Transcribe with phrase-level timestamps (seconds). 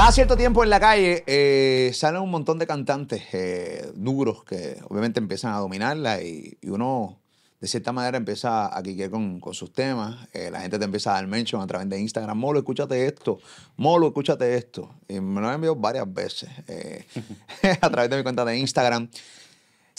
[0.00, 4.78] Cada cierto tiempo en la calle eh, salen un montón de cantantes eh, duros que
[4.88, 7.20] obviamente empiezan a dominarla y, uno
[7.60, 10.26] de cierta manera empieza a quiquear con, con sus temas.
[10.32, 12.38] Eh, la gente te empieza a dar mention a través de Instagram.
[12.38, 13.40] Molo, escúchate esto.
[13.76, 14.88] Molo, escúchate esto.
[15.06, 17.04] Y me lo han enviado varias veces eh,
[17.82, 19.06] a través de mi cuenta de Instagram.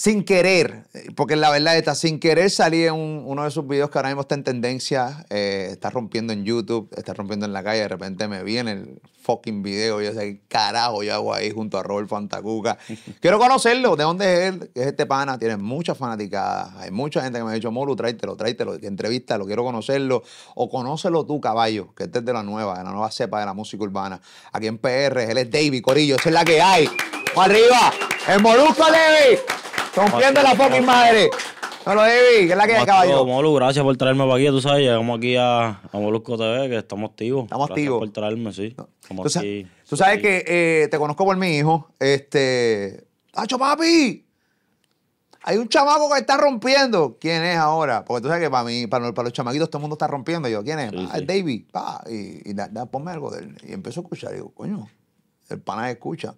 [0.02, 3.68] Sin querer, eh, porque la verdad está, sin querer salí en un- uno de sus
[3.68, 7.54] videos que ahora mismo está en tendencia, eh, está rompiendo en YouTube, está rompiendo en
[7.54, 11.14] la calle, de repente me vi en el fucking video, yo sé qué carajo yo
[11.14, 12.80] hago ahí junto a Robert Fantacuca.
[13.22, 14.72] Quiero conocerlo, ¿de dónde es él?
[14.74, 18.36] Es este pana, tiene muchas fanaticadas, hay mucha gente que me ha dicho, Molu, tráetelo,
[18.36, 20.24] tráetelo, entrevista, lo quiero conocerlo,
[20.56, 23.46] o conócelo tú, caballo, que este es de la nueva, de la nueva cepa de
[23.46, 24.20] la música urbana.
[24.52, 26.90] Aquí en PR, él es David Corillo, esa es la que hay.
[27.36, 27.94] ¡Para arriba!
[28.28, 29.38] ¡El Molusco David!
[29.96, 31.30] ¡Rompiendo la fucking madre!
[31.86, 33.26] No lo David, que es la que hay, caballo.
[33.26, 34.48] Molu, gracias por traerme para aquí.
[34.48, 37.46] Tú sabes, llegamos aquí a, a Molusco TV, que estamos activos.
[37.46, 38.00] Estamos Gracias activos.
[38.00, 38.70] por traerme, sí.
[38.72, 39.68] Tú, Estamos aquí.
[39.90, 41.90] tú sabes que eh, te conozco por mi hijo.
[42.00, 43.08] Este.
[43.32, 44.28] ¡Tacho, papi!
[45.44, 47.18] Hay un chamaco que está rompiendo.
[47.20, 48.06] ¿Quién es ahora?
[48.06, 50.06] Porque tú sabes que para mí, para los, para los chamaquitos, todo el mundo está
[50.06, 50.48] rompiendo.
[50.48, 50.92] Y yo, ¿quién es?
[50.92, 51.26] Sí, ah, sí.
[51.26, 51.64] David.
[51.72, 53.58] Pa, y y da, da, ponme algo de él.
[53.68, 54.34] Y empiezo a escuchar.
[54.34, 54.88] Y digo, coño,
[55.50, 56.36] el pana escucha.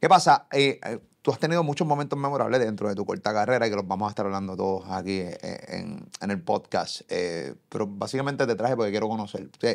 [0.00, 0.46] ¿Qué pasa?
[0.52, 3.74] Eh, eh, tú has tenido muchos momentos memorables dentro de tu corta carrera y que
[3.74, 7.00] los vamos a estar hablando todos aquí eh, en, en el podcast.
[7.08, 9.42] Eh, pero básicamente te traje porque quiero conocer.
[9.42, 9.74] O sea,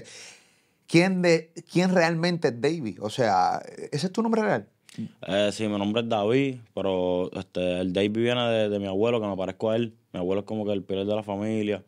[0.88, 3.00] ¿quién, de, ¿Quién realmente es David?
[3.02, 4.70] O sea, ¿ese es tu nombre real?
[5.28, 9.20] Eh, sí, mi nombre es David, pero este, el David viene de, de mi abuelo,
[9.20, 9.98] que me parezco a él.
[10.14, 11.84] Mi abuelo es como que el pilar de la familia,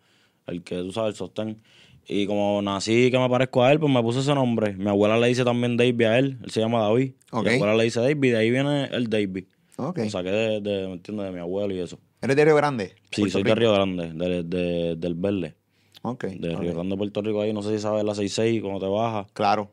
[0.46, 1.62] el que tú sabes, el sostén.
[2.06, 4.74] Y como nací que me parezco a él, pues me puse ese nombre.
[4.74, 7.14] Mi abuela le dice también David a él, él se llama David.
[7.32, 9.46] Mi abuela le dice David, de ahí viene el David.
[9.78, 10.00] Ok.
[10.00, 11.26] Lo saqué de, de, ¿me entiendes?
[11.28, 12.00] De mi abuelo y eso.
[12.22, 12.96] ¿Eres de Río Grande?
[13.12, 13.56] Sí, soy de?
[13.56, 15.56] Río Grande, de, de- del Verde.
[16.04, 16.26] Ok.
[16.26, 16.56] De.
[16.56, 19.72] Río Grande, Puerto Rico, ahí no sé si sabes la 66 cuando te bajas, Claro.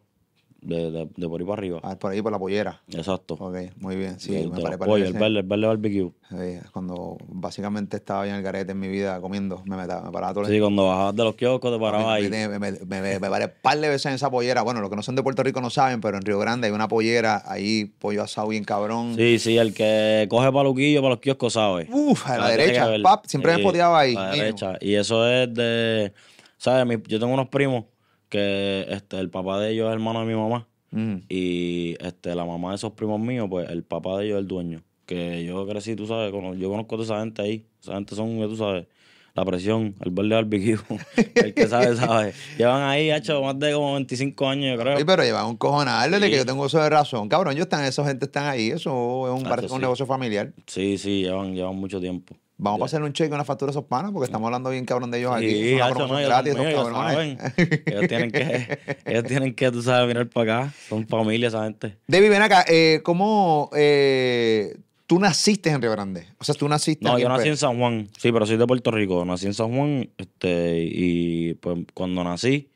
[0.62, 1.80] De, de, de por ahí para arriba.
[1.82, 2.80] Ah, por ahí, por la pollera.
[2.88, 3.34] Exacto.
[3.38, 4.18] Ok, muy bien.
[4.20, 6.12] Sí, de, me los pollos, el verde, el verde barbecue.
[6.28, 10.32] Sí, cuando básicamente estaba bien el garete en mi vida comiendo, me, metaba, me paraba
[10.34, 12.28] todo el Sí, cuando bajabas de los kioscos te parabas Me, ahí.
[12.30, 14.62] me, me, me, me- me paré un par de veces en esa pollera.
[14.62, 16.72] Bueno, los que no son de Puerto Rico no saben, pero en Río Grande hay
[16.72, 19.14] una pollera, ahí pollo asado bien cabrón.
[19.16, 21.88] Sí, sí, el que coge paluquillo para los kioscos sabe.
[21.90, 24.14] Uf, a la derecha, pap, siempre me Sí, spoteaba ahí.
[24.16, 24.78] A la derecha.
[24.80, 26.12] Y eso es de.
[26.58, 26.86] ¿Sabes?
[26.86, 27.84] Mi- yo tengo unos primos
[28.30, 30.66] que este, el papá de ellos es hermano de mi mamá.
[30.92, 31.16] Mm.
[31.28, 34.48] Y este, la mamá de esos primos míos, pues el papá de ellos es el
[34.48, 34.82] dueño.
[35.04, 37.66] Que yo crecí, tú sabes, cono- yo conozco a toda esa gente ahí.
[37.82, 38.86] Esa gente son, tú sabes,
[39.34, 40.78] la presión, el verde barbecue.
[41.34, 42.32] el que sabe, sabe.
[42.58, 44.96] Llevan ahí, hecho más de como 25 años, yo creo.
[44.96, 46.20] Oye, pero lleva un cojonal Sí.
[46.20, 47.28] que yo tengo uso de razón.
[47.28, 48.68] Cabrón, yo están, esa gente están ahí.
[48.68, 49.78] Eso es un, eso un sí.
[49.78, 50.52] negocio familiar.
[50.66, 52.36] Sí, sí, llevan, llevan mucho tiempo.
[52.62, 55.10] Vamos a hacerle un cheque, una factura a esos panas, porque estamos hablando bien cabrón
[55.10, 55.50] de ellos aquí.
[55.50, 57.38] Sí, Es una hacho, promoción no, gratis, ellos saben.
[57.86, 60.74] Ellos tienen que, ellos tienen que, tú sabes, mirar para acá.
[60.88, 61.96] Son familia esa gente.
[62.06, 62.64] David, ven acá.
[62.68, 64.76] Eh, ¿Cómo eh,
[65.06, 66.26] tú naciste en Río Grande?
[66.38, 68.08] O sea, tú naciste No, aquí yo nací en San Juan.
[68.18, 69.24] Sí, pero soy de Puerto Rico.
[69.24, 72.68] Nací en San Juan, este, y pues cuando nací,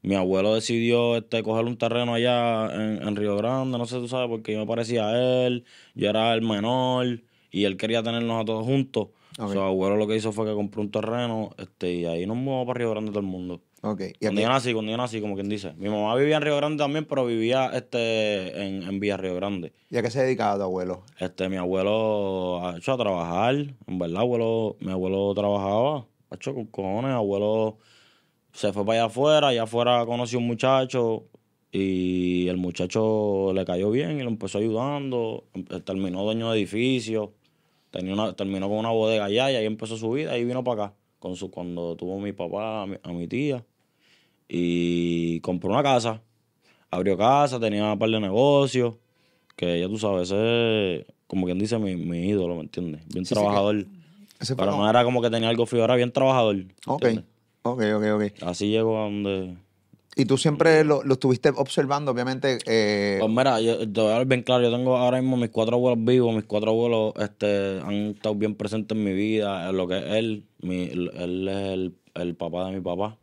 [0.00, 4.08] mi abuelo decidió este, coger un terreno allá en, en Río Grande, no sé, tú
[4.08, 5.64] sabes, porque yo me parecía a él,
[5.94, 7.20] yo era el menor,
[7.50, 9.08] y él quería tenernos a todos juntos.
[9.38, 9.52] Ok.
[9.52, 12.66] Su abuelo lo que hizo fue que compró un terreno, este, y ahí nos mudamos
[12.66, 13.60] para Río Grande todo el mundo.
[13.82, 14.00] Ok.
[14.00, 15.74] Y Cuando aquí- yo nací, cuando yo nací, como quien dice.
[15.74, 19.72] Mi mamá vivía en Río Grande también, pero vivía este, en, en Villa Río Grande.
[19.90, 21.02] ¿Y a qué se dedicaba tu abuelo?
[21.20, 26.54] Este, mi abuelo ha hecho a trabajar, en verdad, abuelo, mi abuelo trabajaba, ha hecho
[26.54, 27.76] con cojones, abuelo
[28.52, 31.24] se fue para allá afuera, allá afuera conoció un muchacho
[31.70, 37.34] y el muchacho le cayó bien y lo empezó ayudando, em- terminó dueño de edificio,
[37.96, 40.84] tenía una, terminó con una bodega allá y ahí empezó su vida y vino para
[40.84, 43.64] acá, con su, cuando tuvo mi papá, a mi, a mi tía,
[44.48, 46.22] y compró una casa,
[46.90, 48.94] abrió casa, tenía un par de negocios,
[49.56, 53.02] que ya tú sabes, ese es como quien dice mi, mi ídolo, ¿me entiendes?
[53.08, 53.86] Bien Sí, sí, trabajador.
[54.38, 56.56] Fue Pero no era como que tenía algo frío, era bien trabajador.
[56.86, 57.06] Ok,
[57.62, 58.42] ok, ok, ok.
[58.42, 59.56] Así llegó a donde...
[60.18, 62.58] Y tú siempre lo, lo estuviste observando, obviamente.
[62.64, 65.76] eh, Pues mira, yo te voy a bien claro, yo tengo ahora mismo mis cuatro
[65.76, 69.86] abuelos vivos, mis cuatro abuelos este, han estado bien presentes en mi vida, en lo
[69.86, 73.18] que es él, mi, él es el, el papá de mi papá.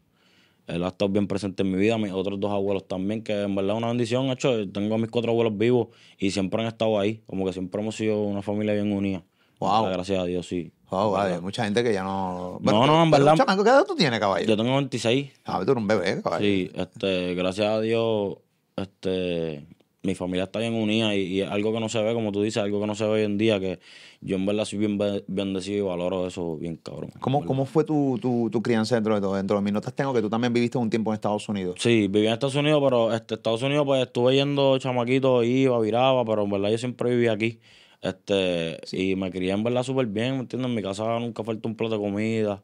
[0.67, 3.55] Él ha estado bien presente en mi vida, mis otros dos abuelos también, que en
[3.55, 5.87] verdad es una bendición, hecho, tengo a mis cuatro abuelos vivos
[6.19, 9.23] y siempre han estado ahí, como que siempre hemos sido una familia bien unida.
[9.59, 9.85] Wow.
[9.85, 10.71] Gracias a Dios, sí.
[10.93, 12.59] Wow, vale, mucha gente que ya no.
[12.61, 14.45] No, no, en verdad- chamaco, ¿Qué edad tú tienes, caballo?
[14.45, 16.43] Yo tengo 26, Ah, tú eres un bebé, caballo.
[16.45, 18.37] Sí, este, gracias a Dios,
[18.75, 19.65] este,
[20.05, 22.81] mi familia está bien unida y, algo que no se ve, como tú dices, algo
[22.81, 23.79] que no se ve hoy en día, que
[24.19, 27.11] yo en verdad soy bien be- bendecido y valoro eso bien cabrón.
[27.21, 29.35] ¿Cómo, ¿Cómo fue tu, tu, tu crianza dentro de todo?
[29.35, 31.75] Dentro de mis notas tengo que tú también viviste un tiempo en Estados Unidos.
[31.79, 36.25] Sí, viví en Estados Unidos, pero este, Estados Unidos pues estuve yendo chamaquito, iba, viraba,
[36.25, 37.59] pero en verdad yo siempre viví aquí.
[38.03, 40.69] Este, y me crié en verdad súper bien, ¿me entiendes?
[40.69, 42.61] En mi casa nunca faltó un plato de comida.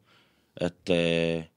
[0.56, 1.50] Este,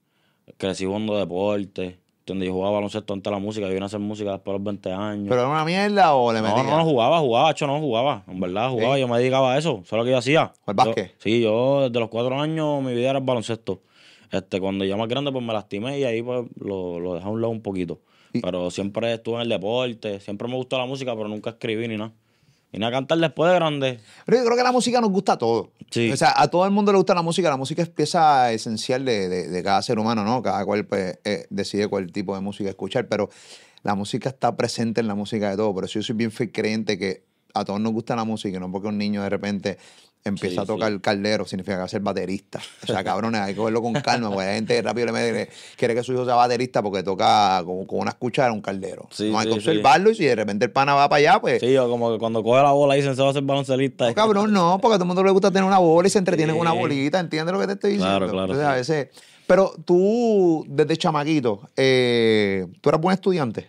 [0.56, 1.99] crecí jugando deporte.
[2.20, 2.46] ¿Entiendes?
[2.46, 4.64] Yo jugaba baloncesto antes de la música, yo vine a hacer música después de los
[4.64, 5.26] 20 años.
[5.29, 6.67] ¿Pero era una mierda o le no, metías?
[6.67, 8.23] no, no jugaba, jugaba, hecho no jugaba.
[8.29, 9.00] En verdad jugaba, Sí.
[9.00, 10.43] yo me dedicaba a eso, eso es lo que yo hacía.
[10.43, 11.14] ¿Al Yo- básquet?
[11.19, 13.82] sí, yo desde los cuatro años mi vida era el baloncesto.
[14.31, 17.31] Este, cuando ya más grande pues me lastimé y ahí pues lo, lo dejé a
[17.31, 17.99] un lado un poquito.
[18.32, 21.88] Y- Pero siempre estuve en el deporte, siempre me gustó la música, pero nunca escribí
[21.88, 22.12] ni nada.
[22.72, 24.00] Y nada, cantar después de grande.
[24.24, 25.69] Pero yo creo que la música nos gusta a todos.
[25.90, 26.10] Sí.
[26.10, 27.50] O sea, a todo el mundo le gusta la música.
[27.50, 30.40] La música es pieza esencial de, de- de cada ser humano, ¿no?
[30.42, 33.28] Cada cual pues, eh, decide cuál tipo de música escuchar, pero
[33.82, 35.74] la música está presente en la música de todo.
[35.74, 38.72] Por eso yo soy bien fiel creyente que a todos nos gusta la música, no
[38.72, 39.76] porque un niño de repente
[40.24, 40.94] empieza Sí, a tocar sí.
[40.94, 42.60] el caldero, significa que va a ser baterista.
[42.82, 45.48] O sea, cabrones, hay que verlo con calma, porque hay gente que rápido le mete,
[45.76, 49.08] quiere que su hijo sea baterista porque toca con, con una cuchara un caldero.
[49.10, 51.60] Sí, no hay que observarlo y si de repente el pana va para allá, pues
[51.60, 54.08] Sí, yo como que cuando coge la bola dicen se va a hacer baloncelista.
[54.08, 56.19] no, cabrón, no, porque a todo el mundo le gusta tener una bola y se
[56.19, 58.19] entretiene con una bolita, ¿entiendes lo que te estoy diciendo?
[58.19, 59.08] Claro, claro, Entonces, a veces,
[59.46, 63.69] pero tú, desde chamaquito, eh, ¿tú eras buen estudiante?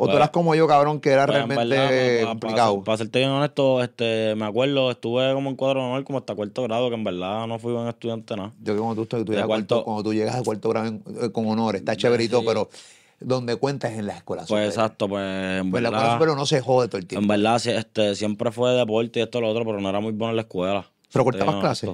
[0.00, 2.84] ¿O tú Pues- eras como yo, cabrón, que era Pues, en realmente verdad, pa- complicado?
[2.84, 6.62] Para, serte bien honesto, este, me acuerdo, estuve como en cuadro normal como hasta cuarto
[6.62, 8.52] grado, que en verdad no fui buen estudiante nada.
[8.62, 11.02] yo que cuando tú, tú llegas a cuarto- cuando tú llegas a cuarto grado en-
[11.20, 12.44] eh, con honores, está chéverito, sí.
[12.46, 12.68] pero
[13.18, 14.72] donde cuentas es en la escuela Pues superior.
[14.72, 15.20] exacto, pues
[15.60, 17.22] en Pues la escuela verdad, superior no se jode todo el tiempo.
[17.24, 20.12] en verdad este, siempre fue deporte y esto y lo otro, pero no era muy
[20.12, 20.86] bueno en la escuela.
[21.12, 21.90] ¿Pero cortabas te digo clases?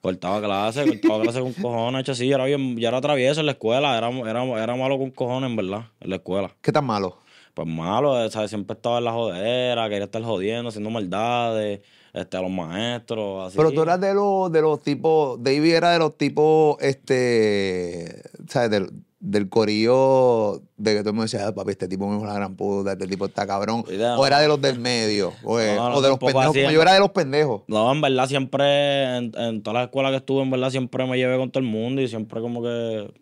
[0.00, 3.46] Cortaba clases, cortaba clases con cojones, hecho, sí, yo era bien, yo era travieso en
[3.46, 6.50] la escuela, era, era, era malo con cojones, en verdad, en la escuela.
[6.62, 7.18] ¿Qué tan malo?
[7.52, 8.50] Pues malo, ¿sabes?
[8.50, 11.80] siempre estaba en la jodera, quería estar jodiendo, haciendo maldades,
[12.14, 13.56] este, a los maestros, así.
[13.56, 18.70] Pero tú eras de los, de los tipos, David era de los tipos, este, ¿sabes?
[18.70, 22.32] Del, del corillo de que todo el mundo decía, "Ah, papi, este tipo es una
[22.32, 23.84] gran puta, este tipo está cabrón.
[24.18, 26.70] O era de los del medio, o, de- No, no, o de los pendejos, como
[26.70, 27.62] yo era de los pendejos.
[27.68, 31.18] No, en verdad siempre, en, en todas las escuelas que estuve, en verdad siempre me
[31.18, 33.12] llevé con todo el mundo y siempre como que,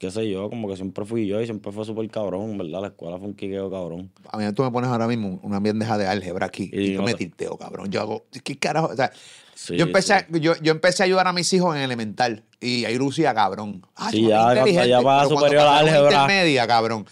[0.00, 2.86] qué sé yo, como que siempre fui yo y siempre fue súper cabrón, verdad, la
[2.88, 4.10] escuela fue un quiqueo cabrón.
[4.32, 7.00] A mí tú me pones ahora mismo una bandeja de álgebra aquí y, Y yo
[7.00, 7.90] no me te- tilteo, cabrón.
[7.90, 8.86] Yo hago, ¿qué carajo?
[8.88, 9.12] O sea,
[9.54, 10.24] Sí, yo, empecé sí.
[10.34, 13.86] a, yo, yo empecé a ayudar a mis hijos en elemental y ahí lucía, cabrón.
[13.94, 16.10] Ah, Sí, ya, inteligente, ya vas a pero cuando superior a álgebra.
[16.22, 17.06] intermedia, cabrón.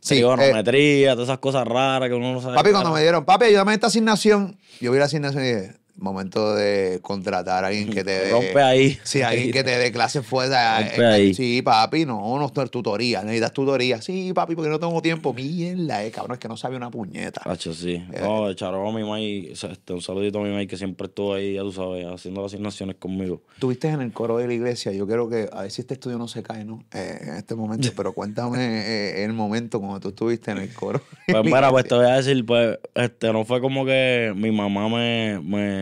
[0.00, 2.56] Sí, eh, Trigonometría, todas esas cosas raras que uno no sabe.
[2.56, 5.74] Papi, cuando me dieron, papi, ayúdame a esta asignación, yo vi la asignación y dije,
[5.96, 8.30] momento de contratar a alguien que te dé.
[8.30, 8.98] Rompe ahí.
[9.02, 10.80] Sí, alguien que te dé clases fuera.
[10.80, 11.34] Rompe ahí.
[11.34, 14.00] Sí, papi, no, no tutoría, necesitas tutoría.
[14.00, 15.32] Sí, papi, porque no tengo tiempo.
[15.32, 17.42] Mierda, eh, cabrón, es que no sabe una puñeta.
[17.44, 17.94] Hacho, sí.
[17.94, 18.20] Eh.
[18.20, 21.54] No, echaron a mi mai, este, un saludito a mi mai que siempre estuvo ahí,
[21.54, 23.42] ya tú sabes, haciendo las asignaciones conmigo.
[23.54, 26.18] Estuviste en el coro de la iglesia, yo quiero que, a ver si este estudio
[26.18, 26.84] no se cae, ¿no?
[26.92, 31.02] Eh, en este momento, pero cuéntame eh, el momento cuando tú estuviste en el coro.
[31.26, 34.50] de Pues mira, pues te voy a decir, pues, este, no fue como que mi
[34.50, 35.81] mamá me, me,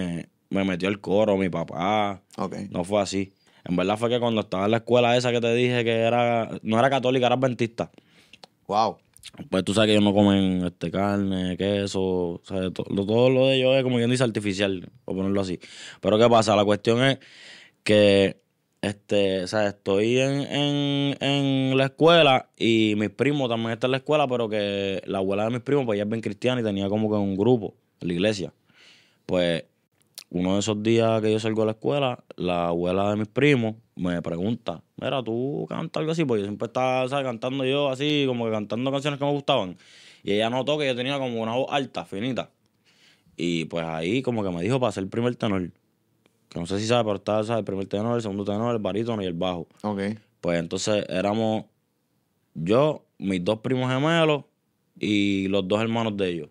[0.51, 2.23] me metió al coro, mi papá.
[2.37, 2.57] Ok.
[2.71, 3.33] No fue así.
[3.65, 6.51] En verdad fue que cuando estaba en la escuela esa que te dije que era,
[6.63, 7.91] no era católica, era adventista.
[8.67, 8.99] Wow.
[9.49, 13.59] Pues tú sabes que ellos no comen este, carne, queso, o sea, todo lo de
[13.59, 15.61] ellos es como quien dice artificial, por ponerlo así.
[16.01, 16.57] Pero ¿qué pasa?
[16.57, 17.19] La cuestión es
[17.85, 18.41] que
[18.83, 23.93] este, o sea, estoy en, en, en la escuela y mis primos también están en
[23.93, 26.65] la escuela, pero que la abuela de mis primos, pues ella es bien cristiana y
[26.65, 28.55] tenía como que un grupo en la iglesia.
[29.27, 29.65] Pues
[30.31, 33.75] uno de esos días que yo salgo de la escuela, la abuela de mis primos
[33.97, 36.25] me pregunta, mira, ¿tú cantas algo así?
[36.25, 37.25] Porque yo siempre estaba ¿sabes?
[37.25, 39.77] cantando yo así, como que cantando canciones que me gustaban.
[40.23, 42.51] Y ella notó que yo tenía como una voz alta, finita.
[43.37, 45.71] Y pues ahí como que me dijo para hacer el primer tenor.
[46.49, 47.61] Que no sé si sabe, pero estaba ¿sabes?
[47.61, 49.67] el primer tenor, el segundo tenor, el barítono y el bajo.
[49.83, 50.01] Ok.
[50.41, 51.65] Pues entonces éramos
[52.55, 54.45] yo, mis dos primos gemelos
[54.99, 56.49] y los dos hermanos de ellos.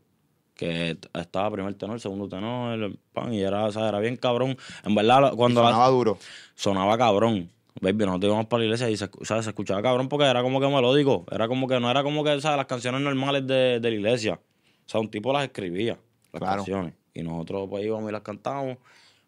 [0.60, 4.58] Que estaba primer tenor, segundo tenor, pan, y era, o sea, era bien cabrón.
[4.84, 6.18] En verdad, cuando Y la- sonaba duro.
[6.54, 7.50] sonaba cabrón.
[7.80, 10.68] Baby, nosotros íbamos para la iglesia y se, se escuchaba cabrón porque era como que
[10.68, 11.24] melódico.
[11.32, 12.58] Era como que no era como que ¿sabes?
[12.58, 14.34] las canciones normales de, de la iglesia.
[14.34, 15.98] O sea, un tipo las escribía,
[16.34, 16.58] las Claro.
[16.58, 16.94] canciones.
[17.14, 18.80] Y nosotros pues íbamos y las cantábamos.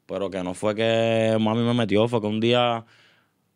[0.06, 2.84] Pero que no fue que mami me metió, fue que un día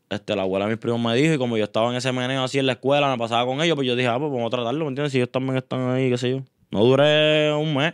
[0.10, 2.42] este, la abuela de mis primos me dijo y como yo estaba en ese meneo
[2.46, 4.50] así en la escuela, me pasaba con ellos, pues yo dije, ah, pues vamos a
[4.56, 5.12] tratarlo, ¿me entiendes?
[5.12, 6.38] Si ellos también están ahí, qué sé yo.
[6.76, 7.94] No duré un mes.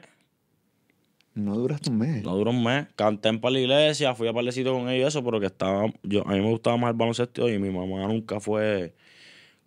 [1.36, 2.24] No duraste un mes.
[2.24, 2.88] No duró un mes.
[2.96, 5.86] Canté en para la iglesia, fui a parlecito con ellos y eso, pero que estaba.
[6.02, 8.96] Yo, a mí me gustaba más el baloncesto y mi mamá nunca fue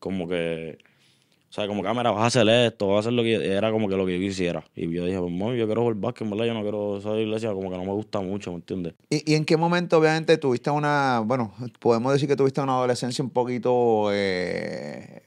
[0.00, 0.78] como que.
[0.80, 3.70] O O sea, como cámara, vas a hacer esto, vas a hacer lo que era
[3.70, 4.64] como que lo que yo quisiera.
[4.74, 6.46] Y yo dije, pues, mami, yo quiero jugar básquet, ¿verdad?
[6.46, 8.94] Yo no quiero esa iglesia, como que no me gusta mucho, ¿me entiendes?
[9.10, 13.22] ¿Y, y en qué momento, obviamente, tuviste una, bueno, podemos decir que tuviste una adolescencia
[13.22, 15.22] un poquito eh,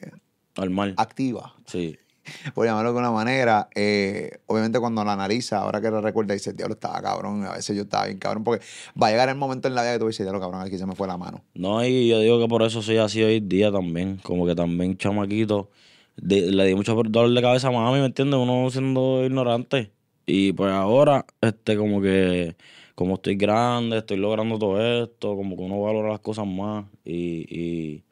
[0.57, 0.93] Normal.
[0.97, 1.97] activa, Sí.
[2.53, 3.69] por llamarlo de alguna manera?
[3.75, 7.75] Eh, obviamente cuando la analiza, ahora que lo recuerda, dices, diablo, estaba cabrón, a veces
[7.75, 8.65] yo estaba bien cabrón, porque
[9.01, 10.85] va a llegar el momento en la vida que tú dices, diablo, cabrón, aquí se
[10.85, 11.43] me fue la mano.
[11.53, 14.17] No, y yo digo que por eso soy así hoy día también.
[14.23, 15.69] Como que también, chamaquito,
[16.17, 18.39] le di mucho dolor de cabeza a mami, ¿me entiendes?
[18.39, 19.91] Uno siendo ignorante.
[20.25, 22.55] Y pues ahora, este, como que,
[22.95, 26.85] como estoy grande, estoy logrando todo esto, como que uno valora las cosas más.
[27.05, 28.03] Y,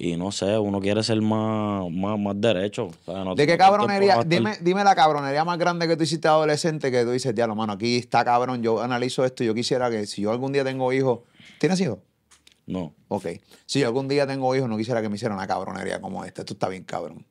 [0.00, 2.86] y no sé, uno quiere ser más, más, más derecho.
[2.86, 4.22] O sea, no- ¿De qué cabronería?
[4.24, 7.72] Dime, dime la cabronería más grande que tú hiciste adolescente que tú dices, diablo, mano,
[7.72, 10.92] aquí está cabrón, yo analizo esto y yo quisiera que si yo algún día tengo
[10.92, 11.20] hijos,
[11.58, 11.98] ¿tienes hijos?
[12.66, 12.92] No.
[13.08, 13.26] Ok.
[13.66, 16.42] Si yo algún día tengo hijos, no quisiera que me hicieran una cabronería como esta.
[16.42, 17.24] Esto está bien cabrón.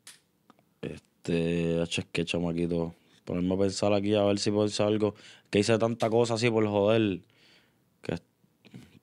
[0.82, 2.94] Este, es que chamaquito,
[3.26, 5.16] ponerme a pensar aquí a ver si puedo decir algo.
[5.50, 7.22] Que hice tanta cosa así por joder.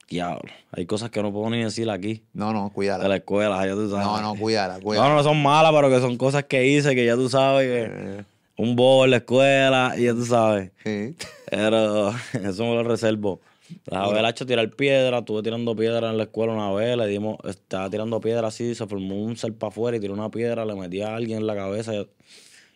[0.08, 2.22] Diablo, hay cosas que no puedo ni decir aquí.
[2.32, 3.16] No, no, De la cuídala.
[3.16, 4.06] escuela, ya tú sabes.
[4.06, 5.14] No, no, cuídala, No, cuídala.
[5.14, 8.24] no son malas, pero que son cosas que hice que ya tú sabes que Eh,
[8.56, 10.70] un bol, la escuela, ya tú sabes.
[10.84, 11.14] sí.
[11.50, 12.10] Pero
[12.44, 13.40] eso me lo reservo.
[13.86, 17.38] La vela hecho tirar piedra, estuve tirando piedra en la escuela una vez, le dimos,
[17.44, 20.74] estaba tirando piedra así, se formó un ser para afuera y tiró una piedra, le
[20.74, 22.06] metí a alguien en la cabeza y,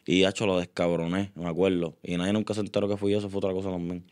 [0.06, 1.94] y hecho lo descabroné, me acuerdo.
[2.02, 4.02] Y nadie nunca se enteró que fui yo, eso fue otra cosa también.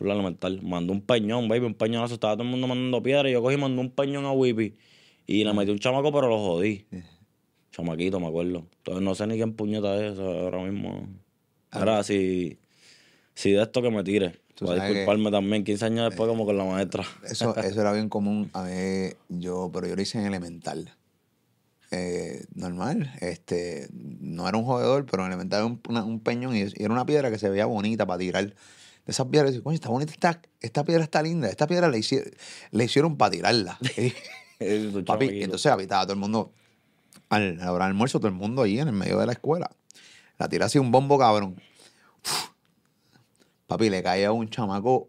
[0.00, 0.60] La elemental.
[0.62, 3.54] Mandó un peñón, baby, un peñonazo, estaba todo el mundo mandando piedra y yo cogí
[3.54, 4.76] y mandé un peñón a Whippy.
[5.26, 6.86] Y le metí un chamaco, pero lo jodí.
[7.72, 8.66] Chamaquito, me acuerdo.
[8.78, 11.06] Entonces no sé ni quién puñeta es eso ahora mismo.
[11.70, 12.58] Ahora, si,
[13.34, 14.40] si de esto que me tire.
[14.56, 17.04] Sabes que- disculparme también, 15 años después, como con la maestra.
[17.24, 18.50] Eso, eso era bien común.
[18.54, 20.92] A mí, yo, pero yo lo hice en elemental.
[21.92, 23.12] Eh, normal.
[23.20, 26.72] Este, no era un jodedor, pero en elemental era un, una- un peñón y, y
[26.84, 28.54] era una piedra que se veía bonita para tirar.
[29.10, 31.48] De esas piedras, y dices, coño, está bonita, esta, esta piedra está linda.
[31.48, 32.32] Esta piedra le, hici-
[32.70, 33.76] le hicieron para tirarla.
[35.04, 36.52] Papi, entonces habitaba todo el mundo,
[37.28, 39.68] al, la hora del almuerzo, todo el mundo ahí en el medio de la escuela.
[40.38, 41.60] La tira así un bombo cabrón.
[42.24, 42.50] Uf.
[43.66, 45.08] Papi, le caía un chamaco,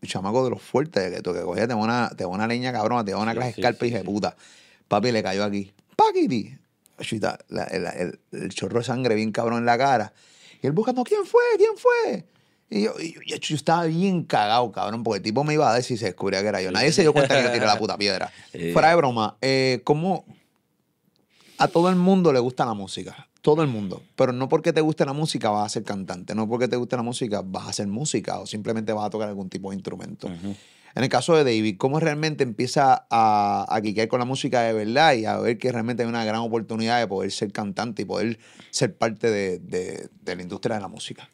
[0.00, 3.04] un chamaco de los fuertes, que que cogía, te da una, te una leña cabrón,
[3.04, 4.04] te da una Sí, clase de sí, escarpa sí, y de sí.
[4.04, 4.36] puta.
[4.86, 5.72] Papi, le cayó aquí.
[5.96, 6.56] ¡Paquiti!
[7.48, 10.12] La- el, el- el chorro de sangre bien cabrón en la cara.
[10.62, 11.42] Y él buscando, ¿quién fue?
[11.56, 12.24] ¿Quién fue?
[12.72, 15.74] Y yo, y yo, yo estaba bien cagado, cabrón, porque el tipo me iba a
[15.74, 16.70] decir si se descubría que era yo.
[16.70, 18.30] Nadie se dio cuenta que yo tiré la puta piedra.
[18.72, 20.24] Fuera de broma, eh, ¿cómo
[21.58, 23.28] a todo el mundo le gusta la música?
[23.42, 24.02] Todo el mundo.
[24.16, 26.34] Pero no porque te guste la música vas a ser cantante.
[26.34, 29.28] No porque te guste la música vas a hacer música o simplemente vas a tocar
[29.28, 30.28] algún tipo de instrumento.
[30.28, 34.72] En el caso de David, ¿cómo realmente empieza a, a quiquear con la música de
[34.72, 38.04] verdad y a ver que realmente hay una gran oportunidad de poder ser cantante y
[38.04, 38.38] poder
[38.70, 41.28] ser parte de, de- de la industria de la música?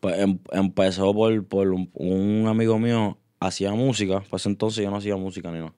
[0.00, 4.22] Pues em- empezó por, por un, amigo mío, hacía música.
[4.30, 5.74] Pues entonces yo no hacía música ni nada.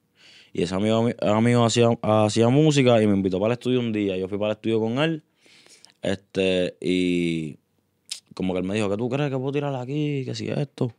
[0.52, 3.92] Y ese amigo, mi- amigo hacía, hacía música y me invitó para el estudio un
[3.92, 4.16] día.
[4.16, 5.22] Yo fui para el estudio con él.
[6.02, 7.58] Este, y
[8.34, 10.24] como que él me dijo, ¿qué tú crees que puedo tirar aquí?
[10.24, 10.94] Que si esto.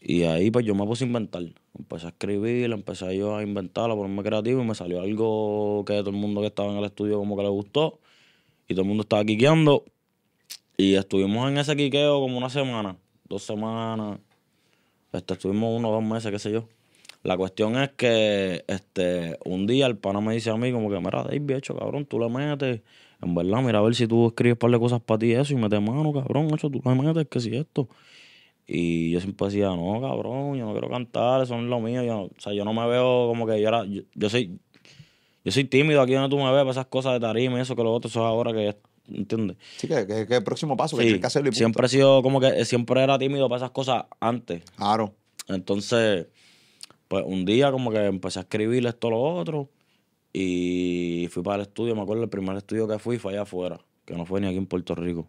[0.00, 1.42] Y ahí pues yo me puse a inventar.
[1.78, 5.94] Empecé a escribir, empecé yo a inventar, a ponerme creativo y me salió algo que
[5.94, 8.00] todo el mundo que estaba en el estudio como que le gustó.
[8.68, 9.84] Y todo el mundo estaba quiqueando.
[10.76, 12.96] Y estuvimos en ese quiqueo como una semana,
[13.28, 14.18] dos semanas.
[15.12, 16.68] Este, estuvimos uno o dos meses, qué sé yo.
[17.22, 20.98] La cuestión es que este, un día el pana me dice a mí como que,
[21.00, 22.80] mira, David, hecho, cabrón, tú le metes.
[23.20, 25.52] En verdad, mira, a ver si tú escribes un par de cosas para ti eso
[25.52, 27.88] y metes mano, cabrón, hecho, tú le metes, que si esto.
[28.66, 32.02] Y yo siempre decía, no, cabrón, yo no quiero cantar, eso no es lo mío.
[32.04, 34.58] Yo, o sea, yo no me veo como que yo era, yo, yo soy,
[35.44, 37.76] yo soy tímido aquí donde tú me ves para esas cosas de tarima y eso
[37.76, 38.76] que lo otro, eso es ahora que,
[39.14, 39.56] ¿entiendes?
[39.76, 41.58] Sí, que, que, que el próximo paso, que Sí, tienes que hacerlo y punto.
[41.58, 44.62] siempre he sido como que, siempre era tímido para esas cosas antes.
[44.76, 45.14] Claro.
[45.48, 46.26] Entonces,
[47.08, 49.68] pues un día como que empecé a escribir esto, lo otro,
[50.32, 53.80] y fui para el estudio, me acuerdo el primer estudio que fui fue allá afuera,
[54.04, 55.28] que no fue ni aquí en Puerto Rico.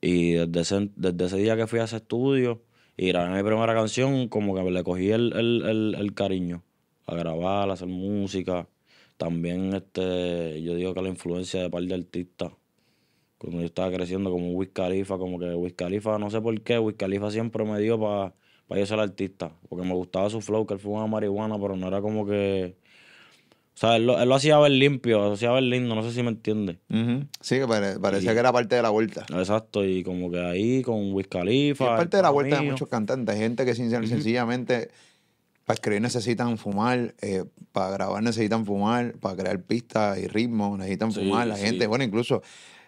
[0.00, 2.62] Y desde ese, desde ese día que fui a ese estudio
[2.96, 6.62] y grabé mi primera canción, como que le cogí el, el, el, el cariño
[7.06, 8.66] a grabar, a hacer música.
[9.16, 12.50] También este, yo digo que la influencia de par de artistas.
[13.42, 16.78] Cuando yo estaba creciendo como Wiz Khalifa, como que Wiz Khalifa, no sé por qué,
[16.78, 18.32] Wiz Khalifa siempre me dio para
[18.80, 19.52] yo ser artista.
[19.68, 22.76] Porque me gustaba su flow, que él fumaba marihuana, pero no era como que...
[23.74, 26.12] O sea, él lo, él lo hacía ver limpio, lo hacía ver lindo, no sé
[26.12, 26.78] si me entiende.
[27.40, 29.24] Sí, que pare- parecía Y- que era parte de la vuelta.
[29.30, 31.84] Exacto, y como que ahí con Wiz Y Khalifa.
[31.86, 34.90] es parte de la vuelta de muchos cantantes, gente que sin- sencillamente
[35.64, 41.12] Para escribir necesitan fumar, eh, para grabar necesitan fumar, para crear pistas y ritmos necesitan
[41.12, 41.46] Sí, fumar.
[41.46, 41.64] La sí.
[41.66, 42.42] gente, bueno, incluso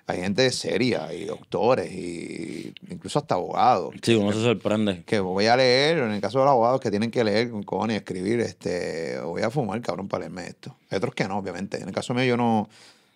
[0.07, 3.95] hay gente seria y doctores y incluso hasta abogados.
[4.03, 5.03] Sí, uno se sorprende.
[5.05, 7.63] Que voy a leer, en el caso de los abogados que tienen que leer con
[7.63, 10.77] cojones y escribir, este, voy a fumar, cabrón, para leerme esto.
[10.91, 11.79] Hay otros que no, obviamente.
[11.81, 12.69] En el caso mío yo no,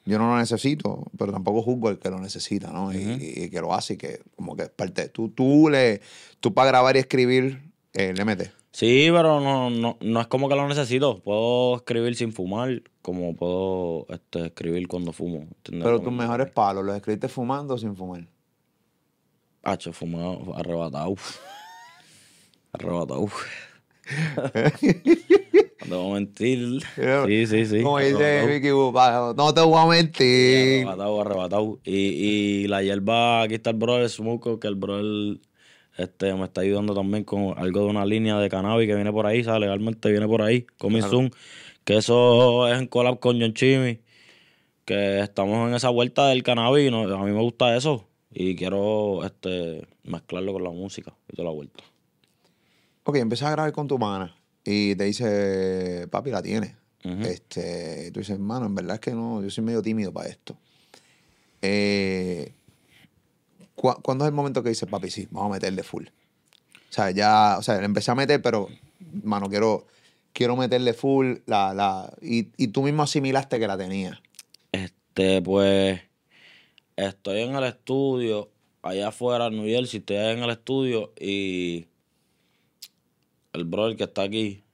[0.06, 2.92] yo no lo necesito, pero tampoco juzgo al que lo necesita, ¿no?
[2.92, 2.98] Y-
[3.44, 6.00] y, que lo hace y que como que es parte de tú, tú le,
[6.40, 7.60] tú para grabar y escribir,
[7.92, 8.50] eh, le metes.
[8.70, 11.18] Sí, pero no, no, no es como que lo necesito.
[11.20, 15.48] Puedo escribir sin fumar, como puedo este, escribir cuando fumo.
[15.62, 18.26] Pero tus mejores palos, ¿los escribiste fumando o sin fumar?
[19.62, 21.14] Hacho, fumado, arrebatado.
[22.72, 23.26] Arrebatado.
[24.84, 26.82] no te voy a mentir.
[27.26, 27.82] Sí, sí, sí.
[27.82, 28.46] Como dice.
[28.46, 30.86] Vicky no te voy a mentir.
[30.86, 31.80] Arrebatado, arrebatado.
[31.84, 35.38] Y, y la hierba, aquí está el brother Smoke, que el brother
[35.98, 39.26] este, me está ayudando también con algo de una línea de cannabis que viene por
[39.26, 39.60] ahí, ¿sabes?
[39.60, 41.10] Legalmente viene por ahí, Coming Claro.
[41.10, 41.30] Soon,
[41.84, 44.00] que eso es en collab con John Chimmy,
[44.84, 48.06] que estamos en esa vuelta del cannabis no- a mí me gusta eso.
[48.30, 51.82] Y quiero este, mezclarlo con la música y toda la vuelta.
[53.04, 56.74] Ok, empiezas a grabar con tu pana y te dice, papi, la tienes.
[57.04, 57.22] Ujú.
[57.22, 60.56] este, tú dices, hermano, en verdad es que no, yo soy medio tímido para esto.
[61.62, 62.52] Eh,
[63.78, 66.04] ¿cu- ¿Cuándo es el momento que dices, papi, sí, vamos a meterle full?
[66.06, 68.68] O sea, ya, o sea, le empecé a meter, pero,
[69.22, 69.86] mano, quiero,
[70.32, 74.20] quiero meterle full, la, la, y, y tú mismo asimilaste que la tenía.
[74.72, 76.00] Este, pues,
[76.96, 78.50] estoy en el estudio,
[78.82, 81.86] allá afuera en New Jersey, estoy en el estudio y
[83.52, 84.64] el brother que está aquí,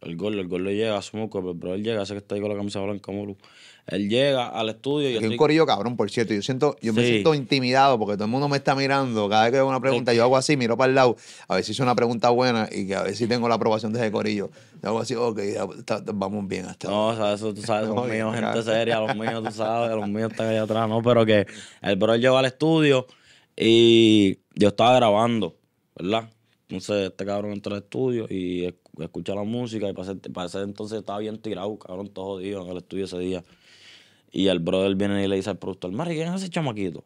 [0.00, 2.40] el gol, el gol le llega a Smoke, el brother llega, ese que está ahí
[2.40, 3.36] con la camisa blanca, Mulu.
[3.86, 5.36] Él llega al estudio y Aquí hay un estoy...
[5.36, 6.32] corillo cabrón, por cierto.
[6.32, 9.28] Yo siento, yo me siento intimidado porque todo el mundo me está mirando.
[9.28, 11.16] Cada vez que hago una pregunta, yo hago así, miro para el lado,
[11.48, 13.92] a ver si es una pregunta buena y que a ver si tengo la aprobación
[13.92, 14.50] de ese corillo.
[14.82, 17.88] Yo hago así, ok, ya, está- vamos bien hasta No, o sea, eso tú sabes,
[17.90, 21.02] No, los míos, gente seria, los míos, tú sabes, los míos están allá atrás, ¿no?
[21.02, 21.46] Pero que
[21.82, 23.06] el brother llegó al estudio
[23.56, 25.56] y yo estaba grabando,
[25.94, 26.30] ¿verdad?
[26.68, 30.46] Entonces este cabrón entró al estudio y esc- escucha la música y para ese, para
[30.46, 33.44] ese entonces estaba bien tirado, cabrón, todo jodido en el estudio ese día.
[34.36, 37.04] Y el brother viene y le dice al productor, Mari, ¿quién es ese chamaquito?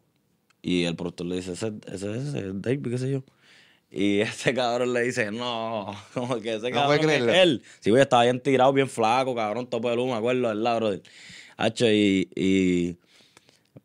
[0.63, 3.23] Y el productor le dice, ese, es David, qué sé yo.
[3.91, 7.63] Y ese cabrón le dice, no, como que ese No cabrón es él.
[7.81, 11.03] Sí, güey, estaba bien tirado, bien flaco, cabrón, tope de luz, me acuerdo, ¿verdad, brother?
[11.59, 12.97] Hacho, y, y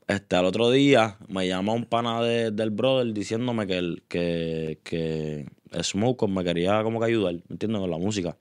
[0.08, 4.80] este, al otro día me llama un pana de- del brother diciéndome que, el, que,
[4.84, 5.48] que
[5.84, 7.82] Smoke me quería como que ayudar, ¿me entiendes?
[7.82, 8.38] Con la música.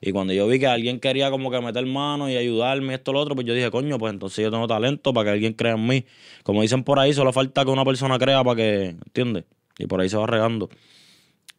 [0.00, 3.20] Y cuando yo vi que alguien quería como que meter mano y ayudarme esto lo
[3.20, 5.86] otro, pues yo dije, coño, pues entonces yo tengo talento para que alguien crea en
[5.86, 6.06] mí.
[6.42, 9.44] Como dicen por ahí, solo falta que una persona crea para que, ¿entiendes?
[9.78, 10.70] Y por ahí se va regando.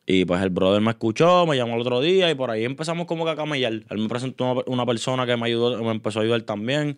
[0.08, 3.06] Y pues el brother me escuchó, me llamó el otro día y por ahí empezamos
[3.06, 3.74] como que a camellar.
[3.74, 6.98] Él me presentó una, persona que me ayudó, me empezó a ayudar también.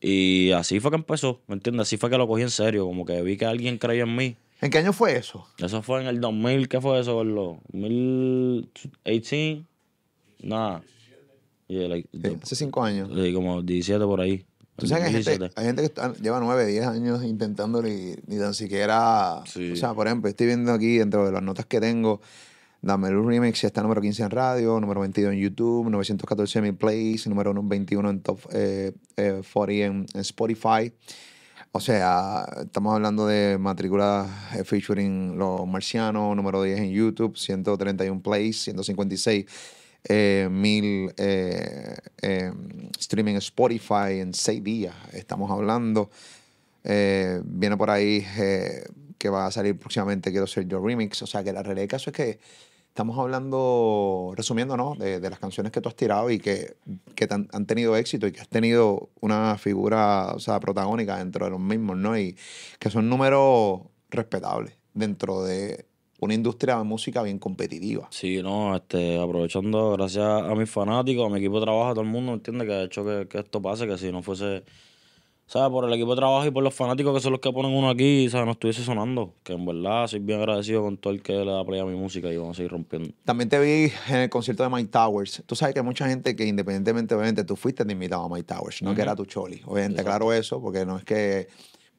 [0.00, 1.82] Y así fue que empezó, ¿me entiendes?
[1.82, 4.36] Así fue que lo cogí en serio, como que vi que alguien creía en mí.
[4.60, 5.46] ¿En qué año fue eso?
[5.58, 7.60] Eso fue en el 2000, ¿qué fue eso, Gordo?
[7.72, 9.64] 2018,
[10.42, 10.82] nada.
[11.68, 13.10] Y el- Sí, hace cinco años.
[13.14, 14.44] sí, como 17 por ahí.
[14.76, 15.60] Tú sabes que hay gente, 17.
[15.60, 19.42] hay gente que está- lleva nueve, diez años intentándolo y ni tan siquiera.
[19.46, 19.72] Sí.
[19.72, 22.20] O sea, por ejemplo, estoy viendo aquí dentro de las notas que tengo.
[22.80, 27.26] Dame el remix está número 15 en radio, número 22 en YouTube, 914 mil plays,
[27.28, 30.92] número 21 en top eh, eh, 40 en, en Spotify.
[31.70, 34.26] O sea, estamos hablando de matrícula
[34.56, 39.46] eh, featuring Los Marcianos, número 10 en YouTube, 131 plays, 156
[40.04, 42.52] eh, mil eh, eh,
[42.98, 44.94] streaming Spotify en 6 días.
[45.12, 46.10] Estamos hablando.
[46.84, 48.24] Eh, viene por ahí
[49.16, 51.22] que va a salir próximamente Quiero ser yo remix.
[51.22, 52.40] O sea, que la realidad del caso es que
[52.88, 54.94] estamos hablando, resumiendo, ¿no?
[54.96, 56.76] De, las canciones que tú has tirado y que,
[57.14, 61.46] que han, han tenido éxito y que has tenido una figura, o sea, protagónica dentro
[61.46, 62.18] de los mismos, ¿no?
[62.18, 62.36] Y
[62.78, 65.86] que son números respetables dentro de
[66.22, 68.06] una industria de música bien competitiva.
[68.10, 72.02] Sí, no, este, aprovechando, gracias a mis fanáticos, a mi equipo de trabajo, a todo
[72.02, 72.68] el mundo, ¿entiendes?
[72.68, 74.62] Que ha hecho que, que esto pase, que si no fuese,
[75.46, 75.70] ¿sabes?
[75.70, 77.90] Por el equipo de trabajo y por los fanáticos que son los que ponen uno
[77.90, 78.46] aquí, ¿sabes?
[78.46, 79.34] No estuviese sonando.
[79.42, 81.96] Que en verdad soy bien agradecido con todo el que le da play a mi
[81.96, 83.12] música y vamos a seguir rompiendo.
[83.24, 85.42] También te vi en el concierto de Mike Towers.
[85.44, 88.80] Tú sabes que hay mucha gente que independientemente, obviamente, tú fuiste invitado a Mike Towers,
[88.82, 89.60] no que era tu choli.
[89.66, 91.48] Obviamente, claro eso, porque no es que...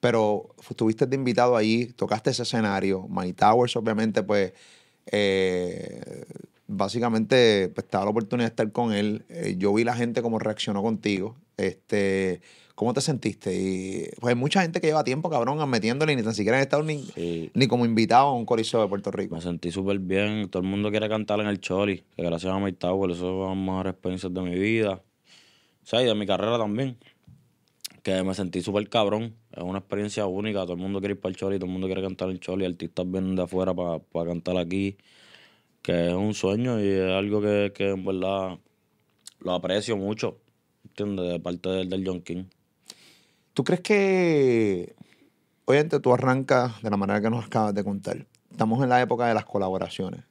[0.03, 3.07] Pero estuviste de invitado allí, tocaste ese escenario.
[3.09, 4.51] Mike Towers, obviamente, pues,
[5.05, 6.25] eh,
[6.67, 9.23] básicamente pues, te da la oportunidad de estar con él.
[9.29, 11.37] Eh, yo vi la gente cómo reaccionó contigo.
[11.55, 12.41] Este,
[12.75, 13.55] ¿Cómo te sentiste?
[13.55, 16.63] Y pues hay mucha gente que lleva tiempo, cabrón, metiéndole y ni tan siquiera han
[16.63, 17.49] estado ni, Sí.
[17.53, 19.35] ni como invitado a un coliseo de Puerto Rico.
[19.35, 20.49] Me sentí súper bien.
[20.49, 22.03] Todo el mundo quiere cantar en el Choli.
[22.17, 25.01] Que gracias a My Tower, eso son las mejores experiencias de mi vida.
[25.81, 26.97] O sea, y de mi carrera también.
[28.01, 29.33] Que me sentí súper cabrón.
[29.55, 30.61] Es una experiencia única.
[30.61, 32.39] Todo el mundo quiere ir para el Choli, todo el mundo quiere cantar en el
[32.39, 32.65] Choli.
[32.65, 34.97] Artistas vienen de afuera para cantar aquí.
[35.81, 38.57] Que es un sueño y es algo que, que en verdad
[39.39, 40.39] lo aprecio mucho.
[40.85, 41.29] ¿Entiendes?
[41.29, 42.45] De parte del, del John King.
[43.53, 44.95] ¿Tú crees que,
[45.65, 48.25] obviamente tú arrancas de la manera que nos acabas de contar?
[48.49, 50.21] Estamos en la época de las colaboraciones.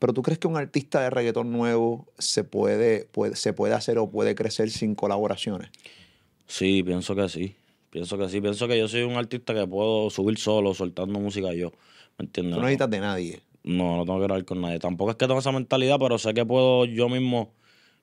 [0.00, 3.98] Pero ¿tú crees que un artista de reggaetón nuevo se puede, puede, se puede hacer
[3.98, 5.70] o puede crecer sin colaboraciones?
[6.46, 7.56] Sí, pienso que sí.
[7.94, 8.40] Pienso que sí.
[8.40, 11.70] Pienso que yo soy un artista que puedo subir solo, soltando música yo.
[12.18, 12.56] ¿Me entiendes?
[12.56, 13.40] Tú no necesitas de nadie.
[13.62, 14.80] No, no tengo que grabar con nadie.
[14.80, 17.54] Tampoco es que tengo esa mentalidad, pero sé que puedo yo mismo,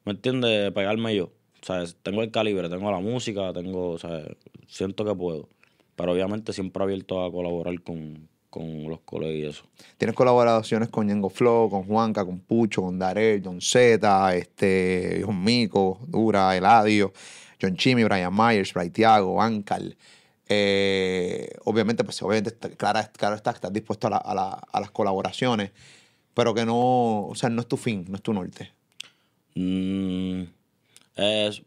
[0.05, 0.71] ¿me entiendes?
[0.71, 1.25] Pegarme yo.
[1.25, 4.23] O sea, tengo el calibre, tengo la música, tengo, o sea,
[4.65, 5.49] siento que puedo.
[5.97, 9.63] Pero obviamente siempre abierto a colaborar con, con los colegas y eso.
[9.97, 15.43] Tienes colaboraciones con Ñengo Flow, con Juanca, con Pucho, con Darel, John Z, este, John
[15.43, 17.11] Mico, Dura, Eladio,
[17.61, 19.95] John Chimmy, Brian Myers, Bray Tiago, Ancal.
[20.49, 25.71] Eh, obviamente, pues obviamente, claro, claro está estás dispuesto a, a la- a las colaboraciones,
[26.33, 28.71] pero que no, o sea, no es tu fin, no es tu norte.
[29.55, 30.43] Mm,
[31.17, 31.63] es,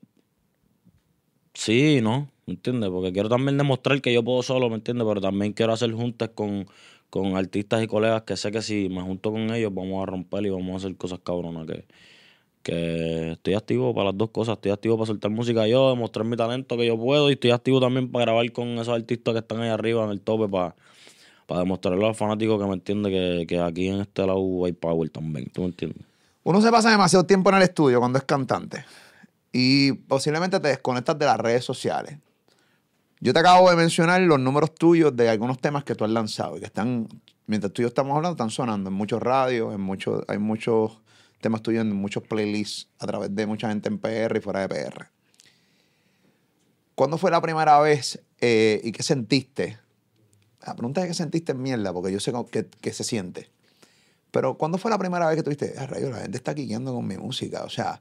[1.55, 2.29] sí, ¿no?
[2.47, 2.91] ¿Me entiendes?
[2.91, 5.07] Porque quiero también demostrar que yo puedo solo, ¿me entiendes?
[5.07, 6.67] Pero también quiero hacer juntas con,
[7.11, 10.45] con artistas y colegas que sé que si me junto con ellos vamos a romper
[10.47, 11.67] y vamos a hacer cosas cabronas.
[11.67, 11.85] Que,
[12.65, 14.55] que estoy activo para las dos cosas.
[14.55, 17.31] Estoy activo para soltar música yo, demostrar mi talento que yo puedo.
[17.31, 20.21] Y estoy activo también para grabar con esos artistas que están ahí arriba en el
[20.21, 20.75] tope para,
[21.47, 24.73] para demostrarle a los fanáticos que me entiende que, que aquí en este lado hay
[24.73, 25.47] power también.
[25.53, 26.03] ¿Tú me entiendes?
[26.43, 28.85] Uno se pasa demasiado tiempo en el estudio cuando es cantante
[29.53, 32.19] y posiblemente te desconectas de las redes sociales.
[33.21, 36.57] Yo te acabo de mencionar los números tuyos de algunos temas que tú has lanzado
[36.57, 37.09] y que están,
[37.47, 40.99] mientras tú y yo estamos hablando, están sonando en muchos radios, en muchos, hay muchos
[41.45, 44.69] temas tuyos en muchos playlists a través de mucha gente en PR y fuera de
[44.69, 45.11] PR.
[46.95, 49.79] ¿Cuándo fue la primera vez eh, y qué sentiste?
[50.67, 52.33] La pregunta es qué sentiste en mierda, porque yo sé
[52.81, 53.51] que, se siente.
[54.31, 57.07] Pero ¿cuándo fue la primera vez que tuviste, ah, rayo, la gente está quiqueando con
[57.07, 57.65] mi música?
[57.65, 58.01] O sea,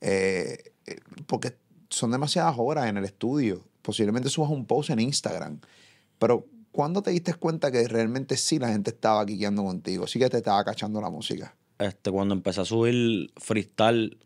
[0.00, 1.56] eh, eh, porque
[1.90, 3.64] son demasiadas horas en el estudio.
[3.82, 5.58] Posiblemente subas un post en Instagram.
[6.20, 10.06] Pero ¿cuándo te diste cuenta que realmente sí la gente estaba quiqueando contigo?
[10.06, 11.56] Sí que te estaba cachando la música.
[11.78, 14.18] Este, cuando empecé a subir freestyle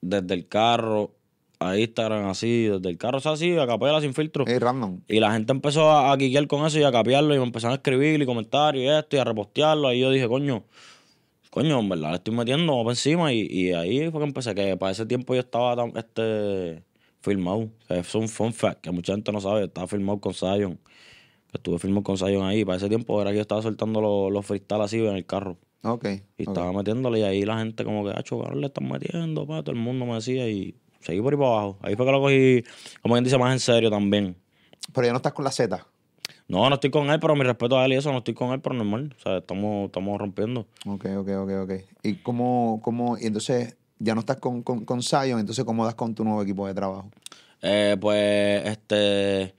[0.00, 1.14] desde el carro
[1.60, 4.44] a Instagram, así, desde el carro, o sea, así, a capela, sin filtro.
[4.46, 5.00] Es random.
[5.08, 7.72] Y la gente empezó a, a quiquear con eso y a capearlo y me empezaron
[7.72, 9.88] a escribir y comentarios y esto y a repostearlo.
[9.88, 10.64] Ahí yo dije, coño,
[11.50, 14.76] coño, en verdad le estoy metiendo por encima y, y ahí fue que empecé, que
[14.76, 16.82] para ese tiempo yo estaba tan- este,
[17.22, 17.70] filmado.
[17.88, 20.78] Es un fun fact que mucha gente no sabe, estaba filmado con Zion.
[21.52, 22.64] Estuve filmado con Zion ahí.
[22.64, 25.56] Para ese tiempo era que yo estaba soltando los, los freestyle así en el carro.
[25.84, 26.06] Ok.
[26.38, 29.62] Y estaba metiéndole y ahí la gente como que, ah, cabrón, le están metiendo, pa,
[29.62, 31.78] todo el mundo me decía y seguí por ahí para abajo.
[31.82, 32.64] Ahí fue que lo cogí,
[33.02, 34.36] como quien dice, más en serio también.
[34.92, 35.86] Pero ya no estás con la Z.
[36.48, 38.52] No, no estoy con él, pero mi respeto a él y eso, no estoy con
[38.52, 39.14] él, pero normal.
[39.18, 40.66] O sea, estamos, estamos rompiendo.
[40.86, 41.72] Ok, ok, ok, ok.
[42.02, 45.94] ¿Y cómo, cómo, y entonces ya no estás con, con, con Zion, entonces cómo das
[45.94, 47.10] con tu nuevo equipo de trabajo?
[47.62, 49.54] Eh, pues, este,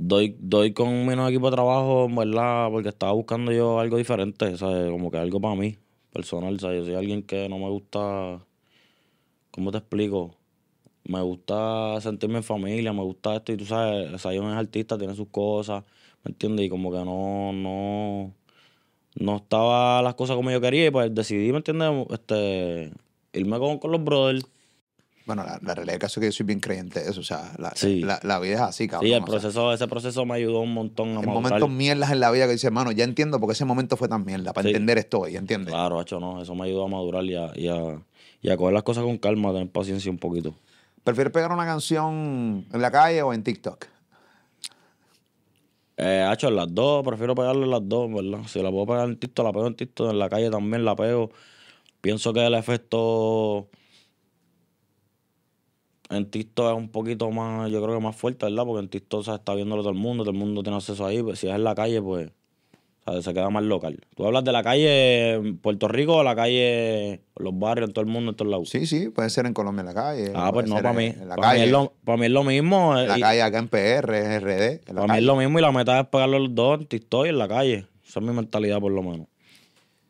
[0.00, 4.56] doy, doy con nuevo equipo de trabajo, en verdad, porque estaba buscando yo algo diferente,
[4.56, 4.90] ¿sabes?
[4.90, 5.76] Como que algo para mí,
[6.12, 6.80] personal, ¿sabes?
[6.80, 8.40] Yo soy alguien que no me gusta,
[9.50, 10.36] ¿cómo te explico?
[11.04, 15.14] Me gusta sentirme en familia, me gusta esto, y tú sabes, Zion es artista, tiene
[15.14, 15.84] sus cosas,
[16.24, 16.66] ¿me entiendes?
[16.66, 18.34] Y como que no, no,
[19.16, 21.90] no estaba las cosas como yo quería, y pues decidí, ¿me entiendes?
[22.10, 22.92] Este,
[23.34, 24.46] irme con los brothers.
[25.26, 27.20] Bueno, la, la realidad del caso es que yo soy bien creyente de eso.
[27.20, 28.00] O sea, la, Sí.
[28.00, 29.06] la, la vida es así, cabrón.
[29.08, 31.34] Sí, el o sea, proceso, ese proceso me ayudó un montón a madurar.
[31.34, 34.24] momentos mierdas en la vida que dices, hermano, ya entiendo porque ese momento fue tan
[34.24, 34.52] mierda.
[34.52, 34.68] Para Sí.
[34.70, 35.72] entender esto hoy, ¿entiendes?
[35.72, 38.00] Claro, hecho no, eso me ayudó a madurar y a, y a,
[38.42, 40.54] y a coger las cosas con calma, a tener paciencia un poquito.
[41.04, 43.86] ¿Prefieres pegar una canción en la calle o en TikTok?
[45.96, 48.40] Eh, hecho en las dos, prefiero pegarle en las dos, ¿verdad?
[48.48, 50.96] Si la puedo pegar en TikTok, la pego en TikTok, en la calle también la
[50.96, 51.30] pego.
[52.00, 53.68] Pienso que el efecto
[56.10, 58.64] en TikTok es un poquito más, yo creo que más fuerte, ¿verdad?
[58.64, 61.22] Porque en TikTok se está viéndolo todo el mundo, todo el mundo tiene acceso ahí.
[61.22, 62.30] pues, si es en la calle, pues
[63.04, 63.24] ¿sabes?
[63.24, 63.98] se queda más local.
[64.16, 68.04] Tú hablas de la calle en Puerto Rico o la calle, los barrios, en todo
[68.04, 68.68] el mundo, en todos lados.
[68.70, 70.32] Sí, sí, puede ser en Colombia en la calle.
[70.34, 71.06] Ah, pues no, para mí.
[71.06, 71.64] En la Para mí, calle.
[71.64, 72.98] es lo, para mí es lo mismo.
[72.98, 74.72] eh, la y- calle acá en PR, en RD.
[74.72, 75.18] en para mí calle.
[75.20, 77.48] es lo mismo y la meta es pegarle los dos en TikTok y en la
[77.48, 77.86] calle.
[78.06, 79.26] Esa es mi mentalidad, por lo menos.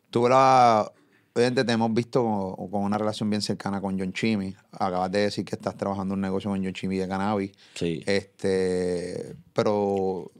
[0.09, 0.91] Tú la-
[1.33, 2.23] obviamente te hemos visto
[2.57, 4.55] con, con una relación bien cercana con John Chimmy.
[4.71, 7.51] Acabas de decir que estás trabajando un negocio con John Chimmy de cannabis.
[7.75, 8.03] Sí.
[8.05, 10.31] Este, pero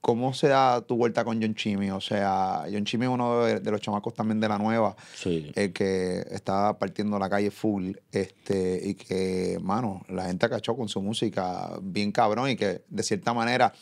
[0.00, 1.90] ¿cómo se da tu vuelta con John Chimmy?
[1.90, 5.52] O sea, John Chimmy es uno de, de los chamacos también de la nueva, Sí.
[5.54, 10.88] el que está partiendo la calle full, este, y que, mano, la gente cachó con
[10.88, 13.72] su música bien cabrón y que de cierta manera,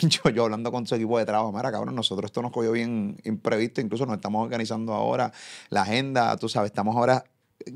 [0.24, 3.16] yo, yo hablando con su equipo de trabajo, mira, cabrón, nosotros esto nos cogió bien
[3.24, 5.32] imprevisto, incluso nos estamos organizando ahora
[5.70, 7.24] la agenda, tú sabes, estamos ahora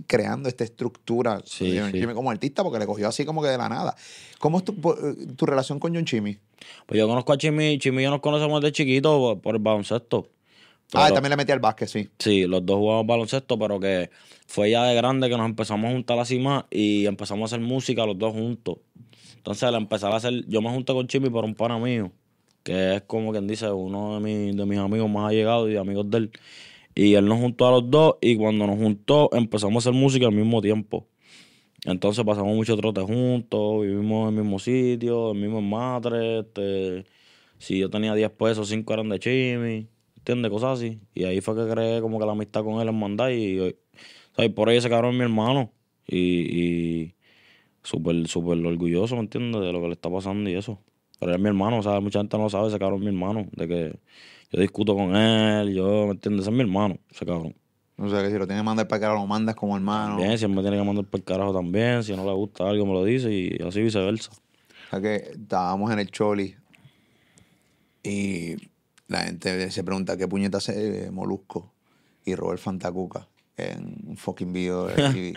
[0.06, 1.98] creando esta estructura Sí, de John sí.
[2.00, 3.96] Chimmy como artista porque le cogió así como que de la nada.
[4.38, 4.96] ¿Cómo es tu, po-
[5.36, 6.38] tu relación con John Chimmy?
[6.86, 9.60] Pues yo conozco a Chimi, Chimi y yo nos conocemos desde chiquito por, por el
[9.62, 10.28] baloncesto.
[10.92, 12.08] ah, Pero- también le metí al básquet, sí.
[12.18, 14.10] Sí, los dos jugamos baloncesto, pero que
[14.46, 17.66] fue ya de grande que nos empezamos a juntar así más y empezamos a hacer
[17.66, 18.76] música los dos juntos.
[19.40, 22.12] Entonces, al empezar a hacer, yo me junté con Chimi por un pana mío,
[22.62, 26.10] que es como quien dice, uno de, mis- de mis amigos más allegados y amigos
[26.10, 26.32] de él.
[26.94, 30.26] Y él nos juntó a los dos y cuando nos juntó empezamos a hacer música
[30.26, 31.08] al mismo tiempo.
[31.86, 36.40] Entonces pasamos mucho trote juntos, vivimos en el mismo sitio, en el mismo matre.
[36.40, 37.06] Este,
[37.58, 40.50] si yo tenía 10 pesos, 5 eran de Chimi, ¿entiendes?
[40.50, 41.00] Cosas así.
[41.14, 43.74] Y ahí fue que creé como que la amistad con él en mandar y,
[44.38, 45.72] y, por ahí ese cabrón mi hermano.
[46.06, 47.14] Y
[47.82, 49.60] súper, súper orgulloso, ¿me entiendes?
[49.60, 50.78] De lo que le está pasando y eso.
[51.18, 53.04] Pero él es mi hermano, o sea, mucha gente no lo sabe, ese cabrón es
[53.04, 53.46] mi hermano.
[53.52, 53.98] De que
[54.52, 56.42] yo discuto con él, yo, ¿me entiendes?
[56.42, 57.54] Ese es mi hermano, ese cabrón.
[57.98, 60.16] O sea, que si lo tienes que mandar para acá, lo mandas como hermano.
[60.16, 62.68] Bien, si él me tiene que mandar por el carajo también, si no le gusta
[62.68, 64.32] algo me lo dice y así viceversa.
[64.32, 66.56] O sea, que estábamos en el Choli
[68.02, 68.56] y
[69.06, 71.70] la gente se pregunta qué puñeta hace eh, Molusco
[72.24, 75.34] y Robert Fantacuca en un fucking video de TV,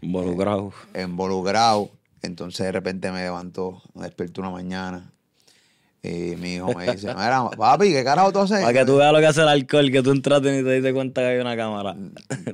[0.00, 0.72] Involucrado.
[0.94, 1.90] involucrado.
[2.22, 5.12] Entonces de repente me levantó, me despertó una mañana
[6.32, 8.60] y mi hijo me dice, mira, papi, ¿qué carajo tú haces?
[8.60, 10.92] Para que tú veas lo que hace el alcohol, que tú entraste y te diste
[10.92, 11.96] cuenta que hay una cámara.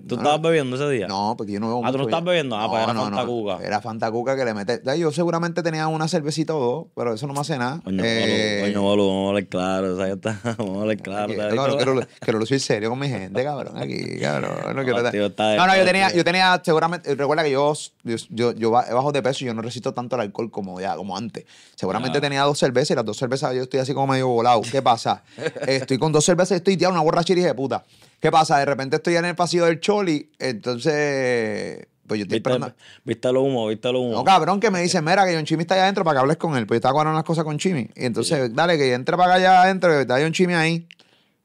[0.08, 1.06] ¿Tú estabas bebiendo ese día?
[1.08, 2.20] No, porque yo no bebo Ah, ¿tú no ya.
[2.20, 2.56] bebiendo?
[2.56, 3.58] Ah, pues era Fantacuca.
[3.64, 4.80] Era Fantacuca que le mete.
[4.98, 7.80] Yo seguramente tenía una cervecita o dos, pero eso no me hace nada.
[7.84, 10.96] Coño, Eh, bolu, bolu, vamos a hablar claro, o sea, ya está, vamos a hablar
[10.98, 11.24] claro.
[11.24, 13.76] Aquí, cabrón, quiero, quiero lucir serio con mi gente, cabrón.
[13.76, 14.50] Aquí, cabrón.
[14.74, 17.72] No, quiero No, tío, está no, no, yo tenía, yo tenía, seguramente, recuerda que yo,
[18.04, 20.80] yo, yo, yo ba- bajo de peso y yo no resisto tanto el alcohol como
[20.80, 21.44] ya, como antes.
[21.74, 24.60] Seguramente tenía dos cervezas y las dos cervezas yo estoy así como medio volado.
[24.62, 25.22] ¿Qué pasa?
[25.66, 27.84] estoy con dos cervezas y estoy tirando una borrachera de puta.
[28.20, 28.58] ¿Qué pasa?
[28.58, 32.72] De repente estoy en el pasillo del Choli, entonces, pues yo estoy ¿Viste, esperando.
[33.04, 34.12] viste el humo, viste el humo.
[34.12, 36.36] No, cabrón, que me dice, mira, que John Chimmy está allá adentro para que hables
[36.36, 36.66] con él.
[36.66, 37.90] Pues yo estaba cuadrando las cosas con Chimmy.
[37.96, 40.86] Y entonces, dale, que entre para allá adentro, que está John Chimmy ahí.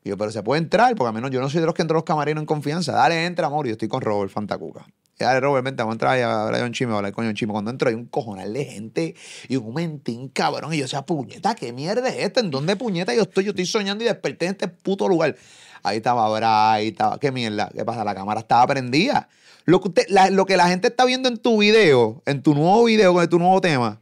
[0.04, 1.82] Y yo, pero se puede entrar, porque a menos yo no soy de los que
[1.82, 2.92] entro a los camarinos en confianza.
[2.92, 3.66] Dale, entra, amor.
[3.66, 4.86] Yo estoy con Robert Fantacuca.
[5.20, 7.34] Y dale, Robert, vente, vamos a entrar a hablar a John Chimmy, a hablar John
[7.34, 7.52] Chimmy.
[7.52, 9.16] Cuando entro hay un cojonal de gente
[9.48, 10.74] y un mentín, cabrón.
[10.74, 12.40] Y yo, sea, puñeta, ¿qué mierda es esta?
[12.40, 13.46] ¿En dónde puñeta yo estoy?
[13.46, 15.36] Yo estoy soñando y desperté en este puto lugar.
[15.82, 17.20] Ahí estaba Bray, ahí estaba.
[17.20, 17.70] ¿Qué mierda?
[17.76, 18.04] ¿Qué pasa?
[18.04, 19.28] La cámara estaba prendida.
[19.66, 22.84] Lo que, la, lo que la gente está viendo en tu video, en tu nuevo
[22.86, 24.00] video con tu nuevo tema,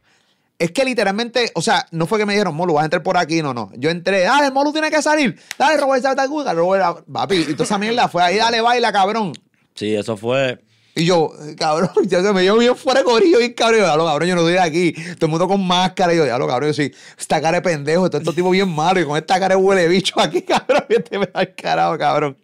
[0.58, 3.16] es que literalmente, o sea, no fue que me dijeron, Molu, vas a entrar por
[3.16, 3.70] aquí, no, no.
[3.76, 5.38] Yo entré, dale, Molu tiene que salir.
[5.58, 7.36] Dale, Robert Satacuca, Robert, papi.
[7.36, 9.32] Y toda esa mierda fue ahí, dale, baila, cabrón.
[9.74, 10.58] Sí, eso fue.
[10.96, 13.80] Y yo, cabrón, yo se me dio bien fuera de corillo, bien cabrón.
[13.80, 14.92] Yo, diablo, cabrón, yo no estoy de aquí.
[15.16, 16.14] Todo el mundo con máscara.
[16.14, 19.02] Y yo, diablo, cabrón, yo sí, esta cara de pendejo, todo estos tipos bien malos.
[19.02, 21.98] Y con esta cara de huele bicho aquí, cabrón, que te me da el carajo,
[21.98, 22.36] cabrón.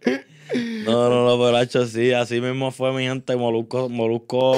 [0.85, 3.35] No, no, no, pero hecho sí, así mismo fue mi gente.
[3.37, 4.55] Molusco, Molusco,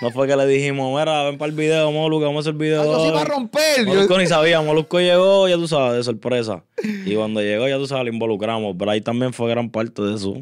[0.00, 2.58] no fue que le dijimos, mira, ven para el video, Molusco, vamos a hacer el
[2.60, 2.82] video.
[2.82, 3.12] Eso sí hoy".
[3.12, 3.78] va a romper.
[3.78, 6.62] Yo- Molusco ni sabía, Molusco llegó, ya tú sabes, de sorpresa.
[7.04, 8.76] Y cuando llegó, ya tú sabes, lo involucramos.
[8.76, 10.34] Bray también fue gran parte de eso.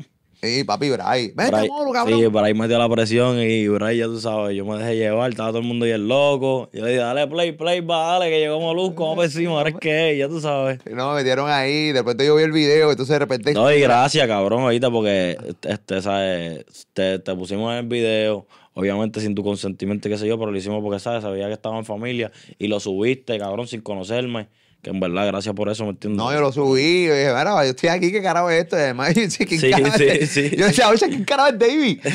[0.42, 1.32] Sí, papi, Bray.
[1.34, 2.18] Vente, Bray, Molu, cabrón.
[2.18, 5.50] sí, Bray metió la presión y Bray, ya tú sabes, yo me dejé llevar, estaba
[5.50, 6.68] todo el mundo y el loco.
[6.72, 9.70] Yo le dije, dale play, play, va, dale, que llegó Molusco, vamos por encima, ahora
[9.70, 10.80] es que ya tú sabes.
[10.90, 13.52] No, me metieron ahí, de repente yo vi el video, entonces de repente.
[13.54, 16.64] No, y gracias, cabrón, ahorita, porque este, ¿sabes?
[16.92, 20.50] Te, te pusimos en el video, obviamente sin tu consentimiento, y qué sé yo, pero
[20.50, 21.22] lo hicimos porque, ¿sabes?
[21.22, 24.48] Sabía que estaba en familia y lo subiste, cabrón, sin conocerme.
[24.84, 26.18] Que en verdad, gracias por eso, ¿me entiendes?
[26.18, 28.76] No, yo lo subí, yo dije, mira, yo estoy aquí, ¿qué carajo es esto?
[28.76, 30.30] Y además, yo decía, ¿quién Sí, carajo sí, es?
[30.30, 30.50] sí.
[30.56, 31.98] Yo decía, oye, ¿quién carajo es David?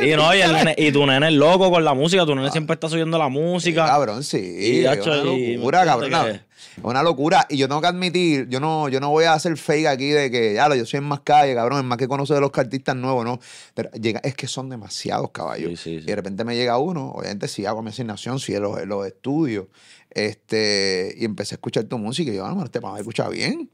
[0.00, 2.50] Y, no, y, el nene- y tu nene es loco con la música, tu nene
[2.50, 3.84] siempre está subiendo la música.
[3.84, 4.38] Cabrón, sí.
[4.38, 6.40] Y, una y- locura, ¿me cabrón.
[6.76, 7.46] Entiendes Una, locura.
[7.48, 10.30] Y yo tengo que admitir, yo no, yo no voy a hacer fake aquí de
[10.30, 12.96] que, ya, yo soy en más calle, cabrón, es más que conocer de los artistas
[12.96, 13.38] nuevos, ¿no?
[13.74, 15.70] Pero llega, es que son demasiados caballos.
[15.70, 16.04] Sí, sí, sí.
[16.04, 19.66] Y de repente me llega uno, obviamente sí hago mi asignación, en los, los estudios.
[20.10, 23.70] Este, y empecé a escuchar tu música y yo, ah, no, este me escucha bien.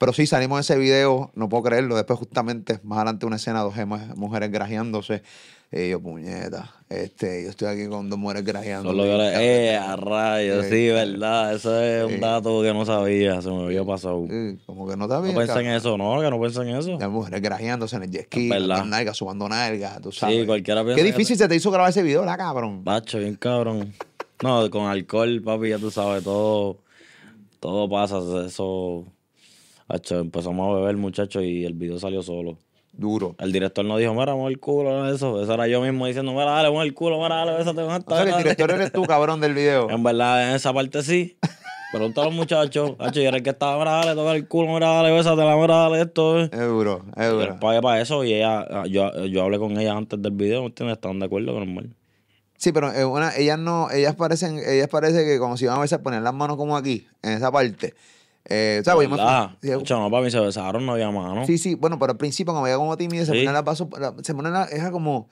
[0.00, 1.94] Pero sí, salimos en ese video, no puedo creerlo.
[1.94, 3.74] Después, justamente, más adelante, una escena, dos
[4.16, 5.22] mujeres grajeándose.
[5.70, 8.96] Y yo, puñeta, este, yo estoy aquí con dos mujeres grajeándose.
[8.96, 11.54] Solo yo le, eh, a rayos, sí, Eh, verdad.
[11.54, 12.14] Eso es eh.
[12.14, 14.24] un dato que no sabía, se me había pasado.
[14.26, 15.34] Sí, como que no bien.
[15.34, 16.98] No pensé en eso, no, que no pensé en eso.
[16.98, 20.40] Las mujeres grajeándose en el jet ski, las nalgas, subando nalgas, tú sabes.
[20.40, 22.82] Sí, cualquiera piensa Qué que- difícil se te hizo grabar ese video, la cabrón.
[22.82, 23.92] Bacho, bien cabrón.
[24.42, 26.78] No, con alcohol, papi, ya tú sabes, todo,
[27.60, 28.18] todo pasa.
[28.46, 29.04] Eso,
[29.92, 32.58] bacho, empezamos a beber, muchachos, y el video salió solo.
[32.92, 33.36] Duro.
[33.38, 35.40] El director no dijo, mira, mueve el culo, eso.
[35.42, 38.14] Eso era yo mismo diciendo, mira, dale, mueve el culo, mira, dale, bésate con esta.
[38.14, 38.42] O sea que el dale".
[38.42, 39.88] director eres tú, cabrón, del video.
[39.90, 41.36] En verdad, en esa parte sí.
[41.92, 42.92] Pregunta a los muchachos.
[42.98, 45.56] Hacho, yo era el que estaba, mira, dale, toca el culo, mira, dale, bésate, la
[45.56, 46.40] mira, dale esto.
[46.40, 46.50] eh".
[46.52, 47.58] Es duro, es Y duro.
[47.60, 50.96] pagué para eso y ella, yo, yo hablé con ella antes del video, ¿me entiendes?
[50.96, 51.90] Estaban de acuerdo con normal.
[52.56, 55.80] Sí, pero eh, una, ellas no, ellas parecen, ellas parece que como si iban a
[55.80, 57.94] veces poner las manos como aquí, en esa parte.
[58.46, 59.08] Eh, ¿sabes?
[59.08, 61.46] Yo me fui- sí, Hacho, no, para mí se besaron, no había mano.
[61.46, 63.38] Sí, sí, bueno, pero al principio, como veía como tímida, se Sí.
[63.40, 65.28] ponen las vasos, la- se ponen la, era como,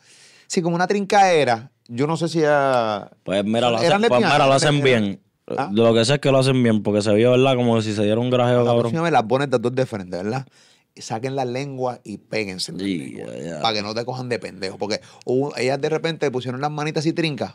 [0.46, 1.70] sí, como una trincaera.
[1.88, 3.10] Yo no sé si era.
[3.24, 5.20] Pues mira, lo Eran hacen, pues lesbianas, mira, lo hacen bien.
[5.56, 5.70] ¿Ah?
[5.72, 7.56] Lo que sé es que lo hacen bien, porque se vio, ¿verdad?
[7.56, 8.80] Como si se diera un grajeo, La cabrón.
[8.82, 10.46] próxima vez las pones de dos de frente, ¿verdad?
[10.94, 12.72] Y saquen la lengua y péguense.
[12.72, 13.60] en la Sí, lengua, ya, ya.
[13.62, 14.76] Para que no te cojan de pendejo.
[14.76, 17.54] Porque hubo- ellas de repente pusieron las manitas así trincas.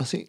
[0.00, 0.28] Así.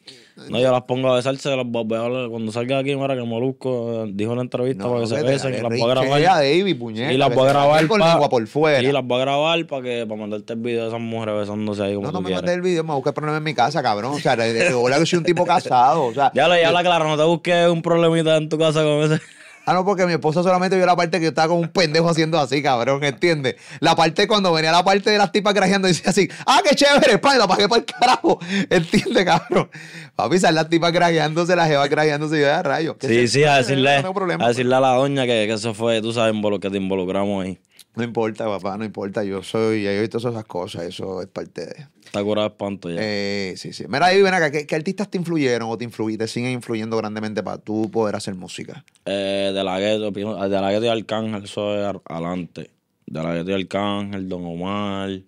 [0.50, 3.16] No, yo las pongo a besarse, las voy a hablar- cuando salga de aquí, mira,
[3.16, 5.88] que Molusco eh, dijo en la entrevista para que se besen, que las voy a
[5.88, 6.22] grabar.
[6.22, 8.82] David, puñeta, Y las voy a grabar por fuera.
[8.82, 11.84] Y las voy a grabar para que para mandarte el video de esas mujeres besándose
[11.84, 14.14] ahí como No, no me mandes el video, me busca problema en mi casa, cabrón.
[14.16, 16.06] O sea, de, que soy un tipo casado.
[16.06, 18.84] O sea, Ya lo, ya la claro, no te busques un problemita en tu casa
[18.84, 19.22] con ese.
[19.66, 22.10] Ah, no, porque mi esposa solamente vio la parte que yo estaba con un pendejo
[22.10, 23.56] haciendo así, cabrón, ¿entiendes?
[23.80, 26.76] La parte cuando venía la parte de las tipas grajeando y decía así, ah, qué
[26.76, 29.70] chévere, pa, y la pagué para el carajo, ¿entiendes, cabrón?
[30.16, 32.98] Papi, salen las tipas grajeándose, las jevas grajeándose y yo, "Ah, rayo.
[33.00, 34.46] Sí, sí, a decirle, problema.
[34.46, 37.60] a decirle a la doña que, que eso fue, tú sabes, que te involucramos ahí.
[37.96, 41.28] No importa, papá, no importa, yo soy, yo he visto todas esas cosas, eso es
[41.28, 41.88] parte de...
[42.12, 42.98] Está curado de espanto ya.
[43.00, 43.86] Eh, sí, sí.
[43.88, 46.98] Mira, ahí ven acá, ¿qué, qué artistas te influyeron o te, influí- te siguen influyendo
[46.98, 48.84] grandemente para tú poder hacer música?
[49.06, 52.70] Eh, de la gueto, de la gueto y Arcángel, eso es adelante.
[53.06, 55.22] De la gueto y Arcángel, Don Omar,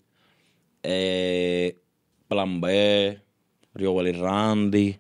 [0.83, 1.77] eh,
[2.27, 3.17] Plan B,
[3.75, 4.97] Río Randy,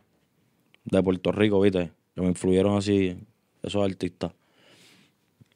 [0.85, 1.91] de Puerto Rico, ¿viste?
[2.15, 3.17] Que me influyeron así
[3.61, 4.31] esos artistas.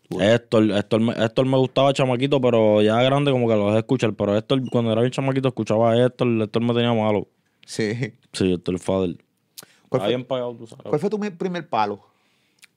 [0.09, 4.13] Héctor, Héctor, me- Héctor me gustaba chamaquito, pero ya grande como que lo dejé escuchar.
[4.13, 7.27] Pero Héctor, cuando era bien chamaquito, escuchaba a Héctor, Héctor me tenía malo.
[7.65, 7.93] Sí.
[8.31, 9.17] Sí, Héctor Fader.
[9.89, 10.85] ¿Cuál fue, pagado, tú sabes.
[10.85, 12.01] cuál fue tu primer palo?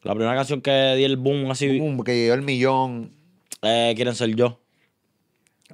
[0.03, 3.13] La primera canción que di el boom así, Boom, que llegó el millón.
[3.63, 4.59] eh, Quieren ser yo.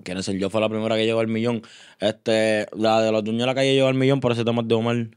[0.02, 1.62] Quieren ser yo fue la primera que llegó al millón.
[2.00, 4.74] Este, la de los dueños de la calle llegó al millón, por ese tema de
[4.74, 5.08] Omar,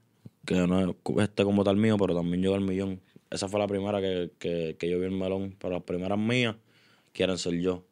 [0.45, 3.01] que no es este como tal mío, pero también llegó al millón.
[3.29, 6.55] Esa fue la primera que, que, que yo vi el melón, pero las primeras mías
[7.13, 7.83] quieren ser yo.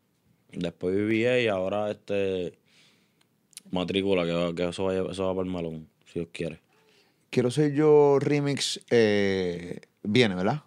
[0.52, 2.58] Después BBA y ahora este
[3.72, 6.60] matrícula, que, que eso, vaya, eso va para el melón, si Dios quiere.
[7.30, 8.80] Quiero ser yo remix.
[8.90, 10.64] eh, viene, ¿verdad?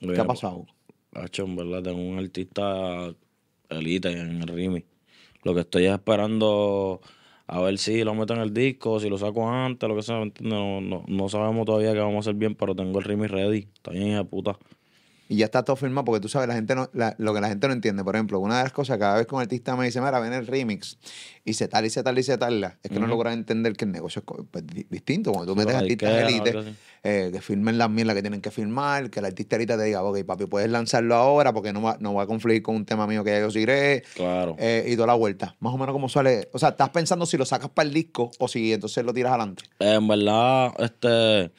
[0.00, 0.66] ¿Qué ha pasado?
[1.12, 3.14] Hacho, en verdad, tengo un artista
[3.68, 4.86] elite en el remix.
[5.44, 7.00] Lo que estoy es esperando
[7.46, 10.24] a ver si lo meto en el disco, si lo saco antes, lo que sea.
[10.40, 13.68] No, no, no sabemos todavía qué vamos a hacer bien, pero tengo el remix ready.
[13.74, 14.58] Está bien, hija puta.
[15.28, 17.48] Y ya está todo firmado porque tú sabes, la gente no, la- lo que la
[17.48, 18.04] gente no entiende.
[18.04, 20.32] Por ejemplo, una de las cosas, cada vez que un artista me dice, mira, ven
[20.34, 20.98] el remix,
[21.46, 23.84] y se tal y se tal y se tal, es que no logran entender que
[23.86, 25.32] el negocio es pues, di- distinto.
[25.32, 26.76] Cuando tú metes artistas disquera, élite, algo así.
[27.04, 30.02] eh, que firmen las mierdas que tienen que firmar, que el artista ahorita te diga,
[30.02, 33.06] ok, papi, puedes lanzarlo ahora porque no va, no va a confluir con un tema
[33.06, 34.56] mío que ya yo seguiré, Claro.
[34.58, 35.56] eh, y toda la vuelta.
[35.60, 36.48] Más o menos como sale.
[36.52, 39.30] O sea, estás pensando si lo sacas para el disco o si entonces lo tiras
[39.32, 39.64] adelante.
[39.80, 41.50] Eh, en verdad, este.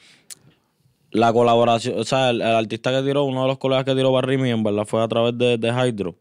[1.16, 4.12] La colaboración, o sea, el, el artista que tiró, uno de los colegas que tiró
[4.12, 6.14] para remix, en verdad fue a través de, de Hydro.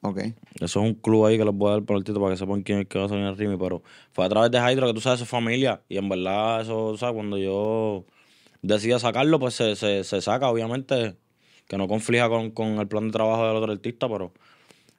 [0.00, 0.18] Ok.
[0.18, 2.38] Eso es un club ahí que les voy a dar por el título para que
[2.38, 3.82] sepan quién es que va a salir en el Rimi, pero
[4.12, 5.82] fue a través de Hydro que tú sabes, su familia.
[5.88, 8.04] Y en verdad, eso, o sea, cuando yo
[8.62, 11.16] decida sacarlo, pues se, se, se saca, obviamente,
[11.66, 14.32] que no conflija con, con el plan de trabajo del otro artista, pero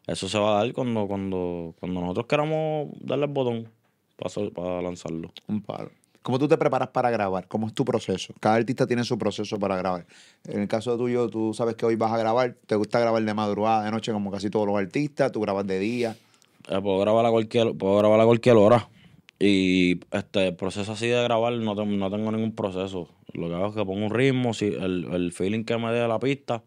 [0.06, 3.70] eso se va a dar cuando, cuando, cuando nosotros queramos darle el botón
[4.18, 5.32] para, para lanzarlo.
[5.48, 5.92] Un palo.
[6.24, 7.48] ¿Cómo tú te preparas para grabar?
[7.48, 8.34] ¿Cómo es tu proceso?
[8.40, 10.06] Cada artista tiene su proceso para grabar.
[10.48, 13.34] En el caso tuyo, tú sabes que hoy vas a grabar, te gusta grabar de
[13.34, 16.16] madrugada, de noche, como casi todos los artistas, tú grabas de día.
[16.70, 18.88] Eh, puedo grabar a cualquier, puedo grabar a cualquier hora.
[19.38, 23.10] Y este el proceso así de grabar no, tengo- no tengo ningún proceso.
[23.34, 26.08] Lo que hago es que pongo un ritmo, si el, el feeling que me dé
[26.08, 26.64] la pista,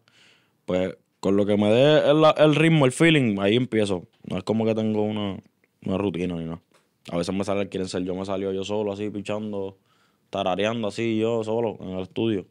[0.65, 4.03] pues con lo que me dé el, el ritmo, el feeling, ahí empiezo.
[4.29, 5.37] No es como que tengo una,
[5.85, 6.59] una rutina ni nada.
[7.11, 9.77] A veces me sale quieren ser yo, me salió yo solo así pichando,
[10.29, 12.45] tarareando así yo solo en el estudio.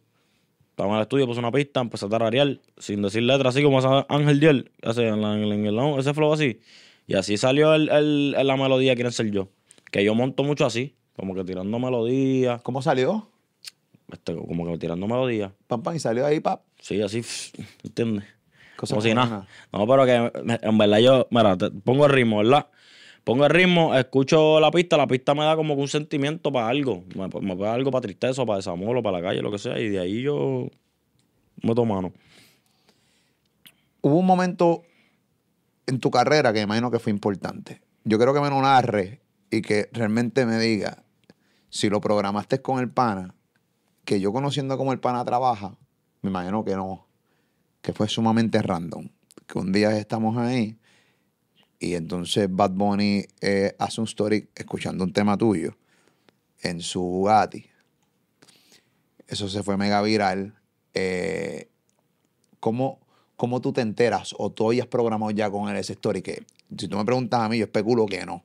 [0.70, 3.78] Estaba en el estudio, puse una pista, empecé a tararear, sin decir letras, así como
[3.78, 6.60] hace Ángel Diel, hace en, la- en el- en el- ese flow así.
[7.06, 9.48] Y así salió el, el- la melodía Quieren ser yo.
[9.90, 13.28] Que yo monto mucho así, como que tirando melodías, ¿Cómo salió?
[14.12, 15.52] este, como que tirando melodías.
[15.66, 16.62] Pam, pam, y salió ahí, pap.
[16.80, 17.22] Sí, así,
[17.84, 18.24] ¿entiendes?
[18.76, 19.46] Cosa Como si nada.
[19.72, 22.66] No, pero que en verdad yo, mira, te pongo el ritmo, ¿verdad?
[23.26, 27.02] Pongo el ritmo, escucho la pista, la pista me da como un sentimiento para algo.
[27.16, 29.58] Me, me da algo para tristeza, o para desamor, o para la calle, lo que
[29.58, 30.68] sea, y de ahí yo
[31.60, 32.12] meto mano.
[34.00, 34.84] Hubo un momento
[35.88, 37.80] en tu carrera que me imagino que fue importante.
[38.04, 39.18] Yo quiero que me lo narre
[39.50, 41.02] y que realmente me diga
[41.68, 43.34] si lo programaste con el pana,
[44.04, 45.76] que yo conociendo cómo el pana trabaja,
[46.22, 47.08] me imagino que no,
[47.82, 49.08] que fue sumamente random.
[49.48, 50.78] Que un día estamos ahí
[51.78, 55.76] y entonces Bad Bunny eh, hace un story escuchando un tema tuyo
[56.62, 57.66] en su Bugatti.
[59.28, 60.54] Eso se fue mega viral.
[60.94, 61.68] Eh,
[62.60, 63.00] ¿cómo,
[63.36, 66.22] ¿Cómo tú te enteras o tú hayas programado ya con él ese story?
[66.22, 66.44] Que
[66.78, 68.44] si tú me preguntas a mí, yo especulo que no.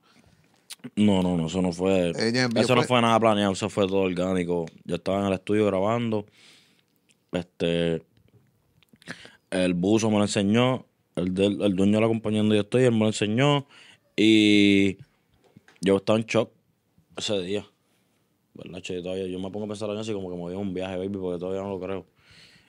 [0.96, 2.10] No, no, no, eso no fue.
[2.10, 4.66] Eh, yo- yo eso no fue nada planeado, eso fue todo orgánico.
[4.84, 6.26] Yo estaba en el estudio grabando.
[7.32, 8.02] Este.
[9.52, 10.86] El buzo me lo enseñó.
[11.16, 13.66] El, del- el dueño de la compañía donde yo estoy, él me lo enseñó.
[14.16, 14.98] Y
[15.82, 16.52] yo estaba en shock
[17.18, 17.66] ese día.
[18.54, 18.96] ¿Verdad, che?
[18.96, 20.74] Yo Todavía, yo me pongo a pensar en eso y como que me dio un
[20.74, 22.06] viaje, baby, porque todavía no lo creo.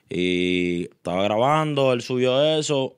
[0.08, 2.96] Y estaba grabando, él subió eso.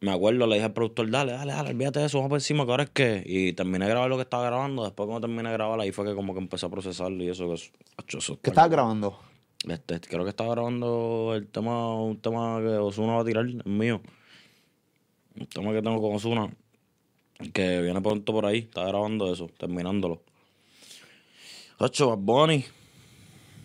[0.00, 2.64] Me acuerdo, le dije al productor, dale, dale, dale, olvídate de eso, vamos por encima,
[2.66, 3.22] que ahora es que.
[3.24, 4.84] Y terminé de grabar lo que estaba grabando.
[4.84, 7.48] Después, cuando terminé de grabar, ahí fue que como que empecé a procesarlo y eso
[7.48, 7.72] que es.
[8.08, 9.18] eso ¿Qué estabas grabando?
[9.66, 13.62] Este, creo que estaba grabando el tema, un tema que Osuna va a tirar, el
[13.64, 14.00] mío.
[15.38, 16.50] Un tema que tengo con Osuna,
[17.52, 18.58] que viene pronto por ahí.
[18.58, 20.22] Estaba grabando eso, terminándolo.
[21.78, 22.64] Hacho, Bad Bunny.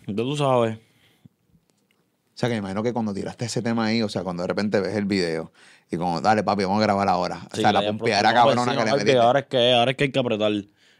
[0.06, 0.76] Ya tú sabes.
[0.76, 4.48] O sea, que me imagino que cuando tiraste ese tema ahí, o sea, cuando de
[4.48, 5.52] repente ves el video
[5.90, 7.46] y como, dale, papi, vamos a grabar ahora.
[7.52, 9.18] O Sí, sea, la le di pompeadera cabrona que le metiste.
[9.18, 10.52] Ahora es que, ahora es que hay que apretar.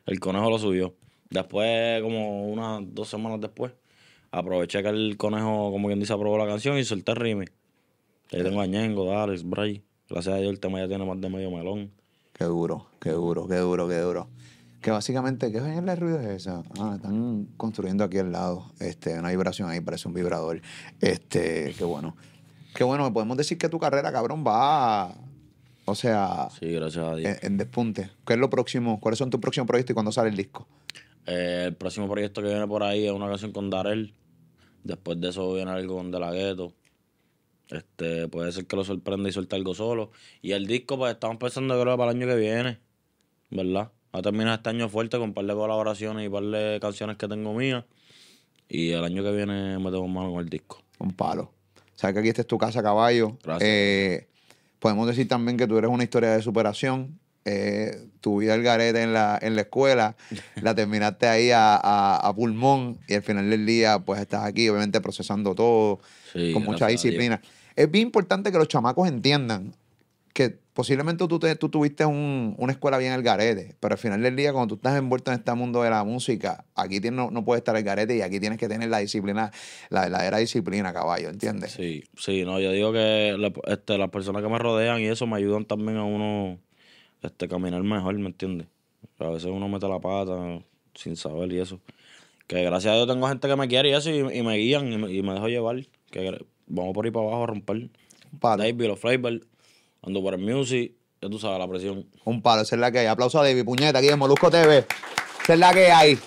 [0.06, 0.94] El conejo lo subió.
[1.30, 3.72] Después, como unas dos semanas después,
[4.30, 7.52] aproveché que el conejo, como quien dice, aprobó la canción y solté el remix.
[8.32, 9.82] Ahí tengo a Ñengo, Dales, Bray.
[10.08, 11.90] Gracias a Dios el tema ya tiene más de medio melón.
[12.32, 14.28] Qué duro, qué duro, qué duro, qué duro.
[14.80, 16.62] Que básicamente, ¿qué es el ruido es esa?
[16.78, 18.64] Ah, están construyendo aquí al lado.
[18.80, 20.62] Este, una vibración ahí, parece un vibrador.
[21.00, 22.16] Este, qué bueno.
[22.74, 25.14] Qué bueno, podemos decir que tu carrera, cabrón, va,
[25.84, 27.36] o sea, Sí, gracias a Dios.
[27.42, 28.10] en, en despunte.
[28.24, 29.00] ¿Qué es lo próximo?
[29.00, 30.66] ¿Cuáles son tus próximos proyectos y cuándo sale el disco?
[31.26, 34.14] Eh, el próximo proyecto que viene por ahí es una canción con Darel.
[34.84, 36.72] Después de eso viene algo con De La Ghetto.
[37.70, 40.10] Este, puede ser que lo sorprenda y suelte algo solo.
[40.42, 42.78] Y el disco, pues estamos pensando creo para el año que viene.
[43.50, 43.90] ¿Verdad?
[44.14, 46.78] Va a terminar este año fuerte con un par de colaboraciones y un par de
[46.80, 47.84] canciones que tengo mías.
[48.68, 50.82] Y el año que viene me tengo mano con el disco.
[50.98, 51.52] Un palo.
[51.94, 53.36] Sabes que aquí esta es tu casa, caballo.
[53.42, 53.68] Gracias.
[53.68, 54.28] Eh,
[54.78, 57.20] podemos decir también que tú eres una historia de superación.
[57.50, 60.14] Eh, tu vida al garete en la, en la escuela,
[60.62, 64.68] la terminaste ahí a, a- a pulmón y al final del día pues estás aquí
[64.68, 66.00] obviamente procesando todo
[66.32, 67.40] Sí, con mucha disciplina.
[67.76, 69.74] Es bien importante que los chamacos entiendan
[70.32, 74.22] que posiblemente tú, te- tú tuviste un- una escuela bien al garete, pero al final
[74.22, 77.44] del día, cuando tú estás envuelto en este mundo de la música, aquí no, no
[77.44, 79.50] puedes estar al garete y aquí tienes que tener la disciplina,
[79.88, 81.72] la verdadera disciplina, caballo, ¿entiendes?
[81.72, 85.26] Sí, sí, no, yo digo que la- este, las personas que me rodean y eso
[85.26, 86.58] me ayudan también a uno
[87.22, 88.68] este, caminar mejor, ¿me entiendes?
[89.18, 90.60] A veces uno mete la pata
[90.94, 91.80] sin saber y eso.
[92.46, 94.92] Que gracias a Dios tengo gente que me quiere y eso y, y me guían
[94.92, 95.76] y me, y me dejo llevar.
[96.10, 97.76] Que vamos por ahí para abajo a romper.
[98.32, 99.40] Un palo, David, los flavors,
[100.02, 102.06] ando por el music, ya tú sabes, la presión.
[102.24, 103.06] un palo, esa es la que hay.
[103.06, 104.86] Aplauso a David Puñeta, aquí en Molusco TV.
[105.42, 106.18] Esa es la que hay.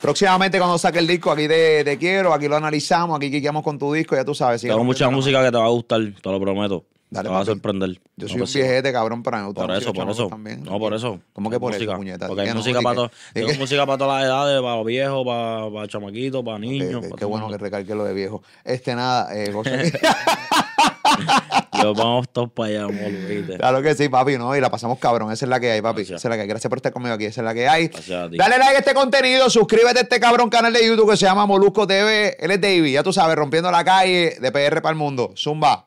[0.00, 3.78] Próximamente cuando saque el disco, aquí te, te quiero, aquí lo analizamos, aquí quiqueamos con
[3.78, 4.60] tu disco, ya tú sabes.
[4.60, 6.84] Tengo mucha música que te va a gustar, te lo prometo.
[7.10, 7.90] Dale, va a sorprender.
[8.16, 10.26] Yo No, soy un pues viejete, cabrón, pero me gusta Por eso, por eso.
[10.28, 10.62] también.
[10.62, 11.18] No, por eso.
[11.32, 11.92] ¿Cómo que por música.
[11.92, 12.26] eso, puñeta?
[12.26, 13.10] Porque hay no, música para todo.
[13.32, 17.00] Tengo música para todas las edades, para los viejos, para, para chamaquitos, para niños.
[17.02, 18.42] qué- para qué bueno que recalque lo de viejo.
[18.64, 19.50] Este, nada, eh,
[21.82, 23.56] Yo vamos todos para allá, amor, ¿viste?
[23.56, 24.54] Claro que sí, papi, ¿no?
[24.56, 25.30] Y la pasamos cabrón.
[25.32, 26.00] Esa es la que hay, papi.
[26.00, 26.20] Gracias.
[26.20, 26.48] Esa es la que hay.
[26.48, 27.24] Gracias por estar conmigo aquí.
[27.26, 27.88] Esa es la que hay.
[28.08, 31.46] Dale like a este contenido, suscríbete a este cabrón canal de YouTube que se llama
[31.46, 32.36] Molusco TV.
[32.40, 35.32] Él es David, ya tú sabes, rompiendo la calle de PR para el mundo.
[35.36, 35.86] Zumba.